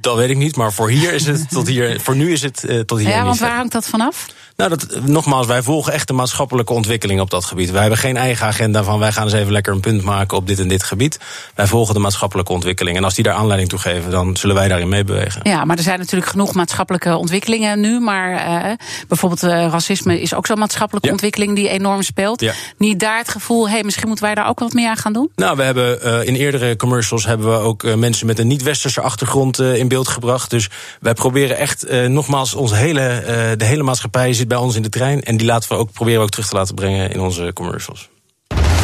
Dat 0.00 0.16
weet 0.16 0.30
ik 0.30 0.36
niet, 0.36 0.56
maar 0.56 0.72
voor 0.72 0.90
hier 0.90 1.12
is 1.12 1.26
het 1.26 1.50
tot 1.50 1.66
hier. 1.66 2.00
Voor 2.00 2.16
nu 2.16 2.32
is 2.32 2.42
het 2.42 2.84
tot 2.86 2.98
hier. 2.98 3.08
Ja, 3.08 3.24
want 3.24 3.38
waar 3.38 3.56
hangt 3.56 3.72
dat 3.72 3.86
vanaf? 3.86 4.26
Nou, 4.56 4.70
dat, 4.70 5.00
nogmaals, 5.06 5.46
wij 5.46 5.62
volgen 5.62 5.92
echt 5.92 6.06
de 6.06 6.12
maatschappelijke 6.12 6.72
ontwikkeling 6.72 7.20
op 7.20 7.30
dat 7.30 7.44
gebied. 7.44 7.70
Wij 7.70 7.80
hebben 7.80 7.98
geen 7.98 8.16
eigen 8.16 8.46
agenda 8.46 8.84
van 8.84 8.98
wij 8.98 9.12
gaan 9.12 9.24
eens 9.24 9.32
even 9.32 9.52
lekker 9.52 9.72
een 9.72 9.80
punt 9.80 10.02
maken 10.02 10.36
op 10.36 10.46
dit 10.46 10.58
en 10.58 10.68
dit 10.68 10.82
gebied. 10.82 11.18
Wij 11.54 11.66
volgen 11.66 11.94
de 11.94 12.00
maatschappelijke 12.00 12.52
ontwikkeling. 12.52 12.96
En 12.96 13.04
als 13.04 13.14
die 13.14 13.24
daar 13.24 13.34
aanleiding 13.34 13.70
toe 13.70 13.78
geven, 13.78 14.10
dan 14.10 14.36
zullen 14.36 14.56
wij 14.56 14.68
daarin 14.68 14.88
meebewegen. 14.88 15.40
Ja, 15.42 15.64
maar 15.64 15.76
er 15.76 15.82
zijn 15.82 15.98
natuurlijk 15.98 16.30
genoeg 16.30 16.54
maatschappelijke 16.54 17.16
ontwikkelingen 17.16 17.80
nu. 17.80 18.00
Maar 18.00 18.32
uh, 18.32 18.72
bijvoorbeeld 19.08 19.42
uh, 19.42 19.50
racisme 19.50 20.20
is 20.20 20.34
ook 20.34 20.46
zo'n 20.46 20.58
maatschappelijke 20.58 21.06
ja. 21.06 21.12
ontwikkeling 21.12 21.54
die 21.54 21.68
enorm 21.68 22.02
speelt. 22.02 22.40
Ja. 22.40 22.52
Niet 22.78 23.00
daar 23.00 23.18
het 23.18 23.28
gevoel, 23.28 23.66
hé, 23.66 23.72
hey, 23.72 23.82
misschien 23.82 24.06
moeten 24.06 24.24
wij 24.24 24.34
daar 24.34 24.48
ook 24.48 24.58
wat 24.58 24.72
meer 24.72 24.88
aan 24.88 24.96
gaan 24.96 25.12
doen? 25.12 25.30
Nou, 25.36 25.56
we 25.56 25.62
hebben 25.62 25.98
uh, 26.04 26.26
in 26.26 26.34
eerdere 26.34 26.76
commercials 26.76 27.26
hebben 27.26 27.50
we 27.50 27.56
ook 27.58 27.96
mensen 27.96 28.26
met 28.26 28.38
een 28.38 28.46
niet-westerse 28.46 29.00
achtergrond 29.00 29.58
in 29.58 29.88
beeld 29.88 30.08
gebracht. 30.08 30.50
Dus 30.50 30.70
wij 31.00 31.14
proberen 31.14 31.56
echt, 31.56 31.86
nogmaals, 32.08 32.54
onze 32.54 32.74
hele, 32.74 33.22
de 33.56 33.64
hele 33.64 33.82
maatschappij 33.82 34.32
zit 34.44 34.58
bij 34.58 34.66
ons 34.66 34.76
in 34.76 34.82
de 34.82 34.88
trein. 34.88 35.22
En 35.22 35.36
die 35.36 35.46
laten 35.46 35.68
we 35.68 35.74
ook 35.74 35.92
proberen 35.92 36.18
we 36.18 36.24
ook 36.24 36.30
terug 36.30 36.48
te 36.48 36.56
laten 36.56 36.74
brengen 36.74 37.10
in 37.10 37.20
onze 37.20 37.50
commercials. 37.54 38.08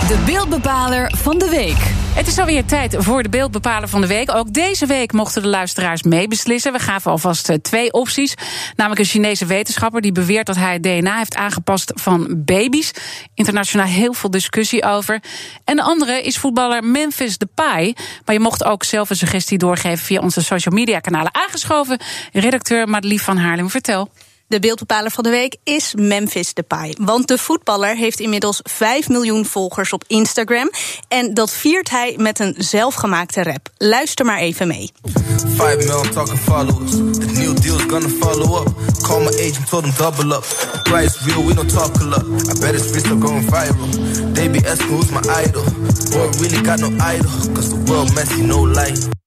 De 0.09 0.23
beeldbepaler 0.27 1.13
van 1.17 1.39
de 1.39 1.49
week. 1.49 1.77
Het 2.15 2.27
is 2.27 2.39
alweer 2.39 2.65
tijd 2.65 2.97
voor 2.99 3.23
de 3.23 3.29
beeldbepaler 3.29 3.89
van 3.89 4.01
de 4.01 4.07
week. 4.07 4.35
Ook 4.35 4.53
deze 4.53 4.87
week 4.87 5.13
mochten 5.13 5.43
de 5.43 5.49
luisteraars 5.49 6.03
meebeslissen. 6.03 6.73
We 6.73 6.79
gaven 6.79 7.11
alvast 7.11 7.63
twee 7.63 7.93
opties. 7.93 8.35
Namelijk 8.77 9.01
een 9.01 9.07
Chinese 9.07 9.47
wetenschapper 9.47 10.01
die 10.01 10.13
beweert 10.13 10.47
dat 10.47 10.57
hij 10.57 10.73
het 10.73 10.83
DNA 10.83 11.17
heeft 11.17 11.37
aangepast 11.37 11.93
van 11.95 12.43
baby's. 12.45 12.91
Internationaal 13.35 13.87
heel 13.87 14.13
veel 14.13 14.31
discussie 14.31 14.85
over. 14.85 15.23
En 15.65 15.77
de 15.77 15.83
andere 15.83 16.23
is 16.23 16.39
voetballer 16.39 16.85
Memphis 16.85 17.39
Depay. 17.39 17.97
Maar 18.25 18.35
je 18.35 18.41
mocht 18.41 18.65
ook 18.65 18.85
zelf 18.85 19.11
een 19.11 19.17
suggestie 19.17 19.59
doorgeven 19.59 20.05
via 20.05 20.21
onze 20.21 20.43
social 20.43 20.75
media 20.75 21.01
kanalen. 21.01 21.35
Aangeschoven 21.35 22.01
redacteur 22.33 22.89
Madelief 22.89 23.23
van 23.23 23.37
Haarlem. 23.37 23.71
Vertel. 23.71 24.11
De 24.51 24.59
beeldbepaler 24.59 25.11
van 25.11 25.25
de 25.25 25.31
week 25.31 25.57
is 25.65 25.95
Memphis 25.97 26.55
Depay. 26.55 26.95
Want 27.01 27.29
de 27.29 27.39
voetballer 27.39 27.97
heeft 27.97 28.21
inmiddels 28.21 28.61
5 28.63 29.09
miljoen 29.09 29.45
volgers 29.45 29.93
op 29.93 30.05
Instagram. 30.07 30.71
En 31.09 31.35
dat 31.35 31.51
viert 31.51 31.91
hij 31.91 32.15
met 32.19 32.39
een 32.39 32.55
zelfgemaakte 32.59 33.43
rap. 33.43 33.69
Luister 33.77 34.25
maar 34.25 34.39
even 34.39 34.67
mee. 34.67 34.93
5 35.57 35.77
million 35.77 36.11
talking 36.11 36.39
followers. 36.39 36.91
The 36.91 37.31
new 37.33 37.57
deal's 37.63 37.83
gonna 37.83 38.09
follow 38.09 38.61
up. 38.61 38.75
Call 39.03 39.21
my 39.21 39.29
agent, 39.29 39.69
told 39.69 39.85
him 39.85 39.95
double 39.97 40.37
up. 40.37 40.45
Price 40.83 41.25
real, 41.25 41.47
we 41.47 41.55
don't 41.55 41.73
talk 41.73 42.01
a 42.01 42.05
lot. 42.05 42.25
I 42.25 42.61
bet 42.61 42.75
it's 42.75 42.99
still 42.99 43.19
going 43.19 43.45
viral. 43.45 44.35
They 44.35 44.49
be 44.49 44.59
asking 44.67 44.91
who's 44.91 45.11
my 45.11 45.23
idol. 45.47 45.65
Boy, 46.11 46.29
really 46.41 46.63
got 46.63 46.81
no 46.81 46.89
idol. 47.15 47.31
Cause 47.55 47.71
the 47.71 47.91
world 47.91 48.15
messy, 48.15 48.43
no 48.43 48.63
light. 48.63 49.20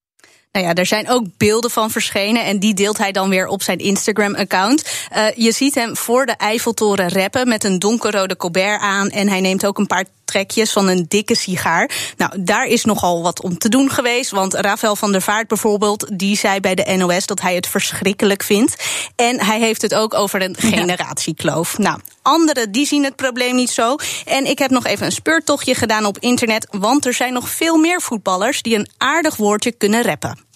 Nou 0.53 0.65
ja, 0.65 0.73
er 0.73 0.85
zijn 0.85 1.09
ook 1.09 1.25
beelden 1.37 1.71
van 1.71 1.91
verschenen 1.91 2.45
en 2.45 2.59
die 2.59 2.73
deelt 2.73 2.97
hij 2.97 3.11
dan 3.11 3.29
weer 3.29 3.47
op 3.47 3.61
zijn 3.61 3.77
Instagram-account. 3.77 5.07
Uh, 5.15 5.25
je 5.35 5.51
ziet 5.51 5.75
hem 5.75 5.97
voor 5.97 6.25
de 6.25 6.31
Eiffeltoren 6.31 7.09
rappen 7.09 7.47
met 7.47 7.63
een 7.63 7.79
donkerrode 7.79 8.37
colbert 8.37 8.81
aan 8.81 9.09
en 9.09 9.29
hij 9.29 9.41
neemt 9.41 9.65
ook 9.65 9.77
een 9.77 9.87
paar 9.87 10.05
trekjes 10.25 10.71
van 10.71 10.87
een 10.87 11.05
dikke 11.07 11.35
sigaar. 11.35 11.89
Nou, 12.17 12.31
daar 12.43 12.65
is 12.65 12.85
nogal 12.85 13.21
wat 13.21 13.41
om 13.41 13.57
te 13.57 13.69
doen 13.69 13.89
geweest. 13.89 14.31
Want 14.31 14.53
Rafael 14.53 14.95
van 14.95 15.11
der 15.11 15.21
Vaart 15.21 15.47
bijvoorbeeld, 15.47 16.07
die 16.13 16.37
zei 16.37 16.59
bij 16.59 16.75
de 16.75 16.95
NOS 16.97 17.25
dat 17.25 17.41
hij 17.41 17.55
het 17.55 17.67
verschrikkelijk 17.67 18.43
vindt. 18.43 18.83
En 19.15 19.43
hij 19.43 19.59
heeft 19.59 19.81
het 19.81 19.93
ook 19.95 20.13
over 20.13 20.41
een 20.41 20.55
generatiekloof. 20.57 21.77
Nou, 21.77 21.99
anderen 22.21 22.71
die 22.71 22.85
zien 22.85 23.03
het 23.03 23.15
probleem 23.15 23.55
niet 23.55 23.71
zo. 23.71 23.95
En 24.25 24.45
ik 24.45 24.59
heb 24.59 24.71
nog 24.71 24.85
even 24.85 25.05
een 25.05 25.11
speurtochtje 25.11 25.75
gedaan 25.75 26.05
op 26.05 26.17
internet. 26.19 26.67
Want 26.71 27.05
er 27.05 27.13
zijn 27.13 27.33
nog 27.33 27.49
veel 27.49 27.77
meer 27.77 28.01
voetballers 28.01 28.61
die 28.61 28.75
een 28.75 28.89
aardig 28.97 29.35
woordje 29.35 29.71
kunnen 29.71 30.01
rappen. 30.01 30.51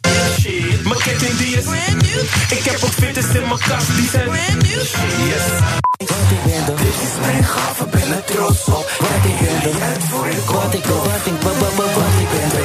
Shit, 0.47 0.83
mijn 0.83 0.99
ketting 0.99 1.37
die 1.37 1.55
is 1.57 1.63
brand 1.63 2.01
new. 2.01 2.21
Ik 2.57 2.63
heb 2.63 2.83
ook 2.83 2.91
fitters 2.91 3.25
in 3.35 3.47
mijn 3.47 3.59
kast, 3.59 3.95
die 3.95 4.09
zijn 4.09 4.23
brand 4.23 4.61
new. 4.63 4.81
Yes. 5.29 5.45
Wat 5.97 6.27
ik 6.35 6.41
ben, 6.45 6.75
dit 6.75 6.95
is 7.05 7.13
mijn 7.21 7.43
gave, 7.43 7.85
ben 7.87 8.11
er 8.15 8.23
trots 8.23 8.65
op. 8.65 8.95
Wat 8.99 9.23
ik 9.31 9.37
ben, 9.63 9.81
uitvoer, 9.81 10.27
wat 10.45 10.73
ik 10.73 10.83
wat 10.85 11.25
ik, 11.25 11.41
wat, 11.41 11.57
wat, 11.57 11.93
wat 11.93 12.13
ik 12.23 12.29
ben, 12.33 12.49
de 12.49 12.63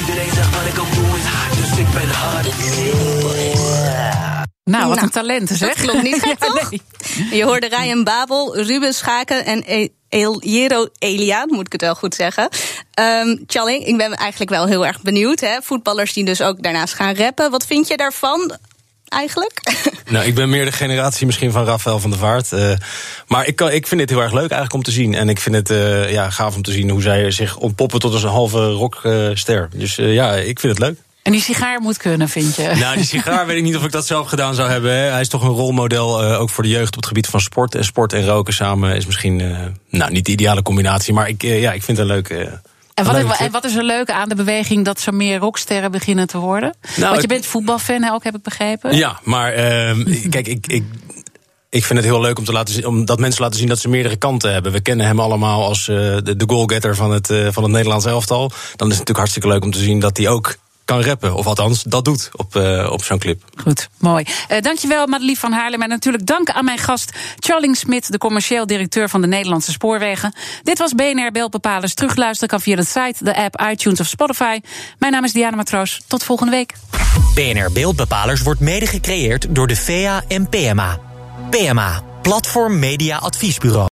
Iedereen 0.00 0.30
zegt 0.34 0.50
wat 0.50 0.66
ik 0.72 0.78
ook 0.80 0.94
doe 0.94 1.18
is 1.18 1.24
hard, 1.24 1.56
dus 1.56 1.78
ik 1.78 1.90
ben 1.92 2.08
hard. 2.08 2.46
Nou, 4.64 4.88
wat 4.88 4.94
Nou, 4.94 5.02
een 5.02 5.10
talent, 5.10 5.48
zeg. 5.48 5.74
Dat 5.74 5.84
klopt 5.84 6.02
niet 6.02 6.14
gek, 6.22 6.36
Ja, 6.40 6.46
toch? 6.46 6.70
nee. 6.70 6.82
Je 7.30 7.44
hoorde 7.44 7.66
Ryan 7.68 8.04
Babel, 8.04 8.56
Ruben 8.60 8.94
Schaken 8.94 9.44
en 9.44 9.62
E- 9.66 9.88
Jero 10.40 10.88
Elia, 10.98 11.46
moet 11.46 11.66
ik 11.66 11.72
het 11.72 11.80
wel 11.80 11.94
goed 11.94 12.14
zeggen. 12.14 12.48
Ehm 12.94 13.36
Charlie, 13.46 13.84
ik 13.84 13.96
ben 13.96 14.12
eigenlijk 14.14 14.50
wel 14.50 14.66
heel 14.66 14.86
erg 14.86 15.02
benieuwd. 15.02 15.40
Hè? 15.40 15.58
Voetballers 15.62 16.12
die 16.12 16.24
dus 16.24 16.42
ook 16.42 16.62
daarnaast 16.62 16.94
gaan 16.94 17.14
rappen. 17.16 17.50
Wat 17.50 17.66
vind 17.66 17.88
je 17.88 17.96
daarvan 17.96 18.56
eigenlijk? 19.08 19.60
Nou, 20.10 20.26
ik 20.26 20.34
ben 20.34 20.48
meer 20.48 20.64
de 20.64 20.72
generatie 20.72 21.26
misschien 21.26 21.52
van 21.52 21.64
Rafael 21.64 21.98
van 21.98 22.10
der 22.10 22.18
Vaart. 22.18 22.52
eh, 22.52 22.72
maar 23.26 23.46
ik, 23.46 23.56
kan, 23.56 23.70
ik 23.72 23.86
vind 23.86 24.00
het 24.00 24.10
heel 24.10 24.20
erg 24.20 24.32
leuk 24.32 24.50
eigenlijk 24.50 24.72
om 24.72 24.82
te 24.82 24.90
zien. 24.90 25.14
En 25.14 25.28
ik 25.28 25.40
vind 25.40 25.54
het 25.54 25.70
eh, 25.70 26.12
ja, 26.12 26.30
gaaf 26.30 26.56
om 26.56 26.62
te 26.62 26.72
zien 26.72 26.90
hoe 26.90 27.02
zij 27.02 27.30
zich 27.30 27.56
ontpoppen 27.56 28.00
tot 28.00 28.12
als 28.12 28.22
een 28.22 28.28
halve 28.28 28.70
rockster. 28.70 29.68
dus 29.74 29.98
eh, 29.98 30.14
ja, 30.14 30.34
ik 30.34 30.60
vind 30.60 30.78
het 30.78 30.82
leuk. 30.82 30.98
En 31.26 31.32
die 31.32 31.40
sigaar 31.40 31.80
moet 31.80 31.96
kunnen, 31.96 32.28
vind 32.28 32.56
je? 32.56 32.72
Nou, 32.78 32.96
die 32.96 33.04
sigaar 33.04 33.46
weet 33.46 33.56
ik 33.56 33.62
niet 33.62 33.76
of 33.76 33.84
ik 33.84 33.92
dat 33.92 34.06
zelf 34.06 34.28
gedaan 34.28 34.54
zou 34.54 34.70
hebben. 34.70 34.90
Hè. 34.90 35.10
Hij 35.10 35.20
is 35.20 35.28
toch 35.28 35.42
een 35.42 35.48
rolmodel, 35.48 36.22
eh, 36.22 36.40
ook 36.40 36.50
voor 36.50 36.62
de 36.62 36.68
jeugd 36.70 36.88
op 36.88 36.96
het 36.96 37.06
gebied 37.06 37.26
van 37.26 37.40
sport. 37.40 37.74
En 37.74 37.84
sport 37.84 38.12
en 38.12 38.26
roken 38.26 38.52
samen 38.54 38.96
is 38.96 39.06
misschien 39.06 39.40
eh, 39.40 39.58
nou, 39.90 40.12
niet 40.12 40.24
de 40.24 40.32
ideale 40.32 40.62
combinatie. 40.62 41.14
Maar 41.14 41.28
ik, 41.28 41.42
eh, 41.42 41.60
ja, 41.60 41.72
ik 41.72 41.82
vind 41.82 41.98
het 41.98 42.08
een 42.08 42.14
leuk... 42.14 42.28
eh, 42.28 42.38
En 42.94 43.04
wat, 43.04 43.12
leuke 43.14 43.30
en 43.32 43.36
tip. 43.36 43.52
wat 43.52 43.64
is 43.64 43.74
er 43.76 43.84
leuk 43.84 44.10
aan 44.10 44.28
de 44.28 44.34
beweging 44.34 44.84
dat 44.84 45.00
zo 45.00 45.12
meer 45.12 45.38
rocksterren 45.38 45.90
beginnen 45.90 46.26
te 46.26 46.38
worden? 46.38 46.74
Want 46.80 46.94
je 46.96 47.00
Nou, 47.02 47.26
bent 47.26 47.46
voetbalfan 47.46 48.10
ook, 48.10 48.24
heb 48.24 48.34
ik 48.36 48.42
begrepen. 48.42 48.96
Ja, 48.96 49.20
maar 49.24 49.52
ehm, 49.52 50.28
kijk, 50.30 50.46
ik, 50.46 50.66
ik, 50.66 50.84
ik 51.70 51.84
vind 51.84 51.98
het 51.98 52.08
heel 52.08 52.20
leuk 52.20 52.38
om, 52.38 52.44
te 52.44 52.52
laten 52.52 52.74
zien, 52.74 52.86
om 52.86 53.04
dat 53.04 53.18
mensen 53.18 53.42
laten 53.42 53.58
zien 53.58 53.68
dat 53.68 53.78
ze 53.78 53.88
meerdere 53.88 54.16
kanten 54.16 54.52
hebben. 54.52 54.72
We 54.72 54.80
kennen 54.80 55.06
hem 55.06 55.20
allemaal 55.20 55.64
als 55.64 55.84
de, 55.84 56.34
de 56.36 56.44
goalgetter 56.46 56.96
van 56.96 57.10
het, 57.10 57.26
van 57.50 57.62
het 57.62 57.72
Nederlands 57.72 58.04
elftal. 58.04 58.48
Dan 58.48 58.56
is 58.58 58.58
het 58.76 58.78
natuurlijk 58.88 59.16
hartstikke 59.18 59.48
leuk 59.48 59.62
om 59.64 59.70
te 59.70 59.78
zien 59.78 60.00
dat 60.00 60.16
hij 60.16 60.28
ook 60.28 60.56
kan 60.86 61.02
rappen. 61.02 61.34
Of 61.34 61.46
althans, 61.46 61.82
dat 61.82 62.04
doet 62.04 62.30
op, 62.32 62.56
eh, 62.56 62.88
op 62.90 63.04
zo'n 63.04 63.18
clip. 63.18 63.42
Goed, 63.56 63.88
mooi. 63.98 64.24
Eh 64.48 64.60
dankjewel, 64.60 65.06
Madelief 65.06 65.40
van 65.40 65.52
Haarlem. 65.52 65.82
En 65.82 65.88
natuurlijk 65.88 66.26
dank 66.26 66.50
aan 66.50 66.64
mijn 66.64 66.78
gast 66.78 67.12
Charling 67.38 67.76
Smit, 67.76 68.12
de 68.12 68.18
commercieel 68.18 68.66
directeur 68.66 69.08
van 69.08 69.20
de 69.20 69.26
Nederlandse 69.26 69.72
Spoorwegen. 69.72 70.34
Dit 70.62 70.78
was 70.78 70.94
BNR 70.94 71.30
Beeldbepalers. 71.32 71.94
Terugluisteren 71.94 72.48
kan 72.48 72.60
via 72.60 72.76
de 72.76 72.84
site, 72.84 73.24
de 73.24 73.36
app, 73.36 73.62
iTunes 73.70 74.00
of 74.00 74.06
Spotify. 74.06 74.60
Mijn 74.98 75.12
naam 75.12 75.24
is 75.24 75.32
Diana 75.32 75.56
Matroos. 75.56 76.00
Tot 76.06 76.24
volgende 76.24 76.52
week. 76.52 76.74
BNR 77.34 77.72
Beeldbepalers 77.72 78.42
wordt 78.42 78.60
mede 78.60 78.86
gecreëerd 78.86 79.46
door 79.54 79.66
de 79.66 79.76
VEA 79.76 80.22
en 80.28 80.48
PMA. 80.48 80.98
PMA, 81.50 82.02
Platform 82.22 82.78
Media 82.78 83.16
Adviesbureau. 83.16 83.84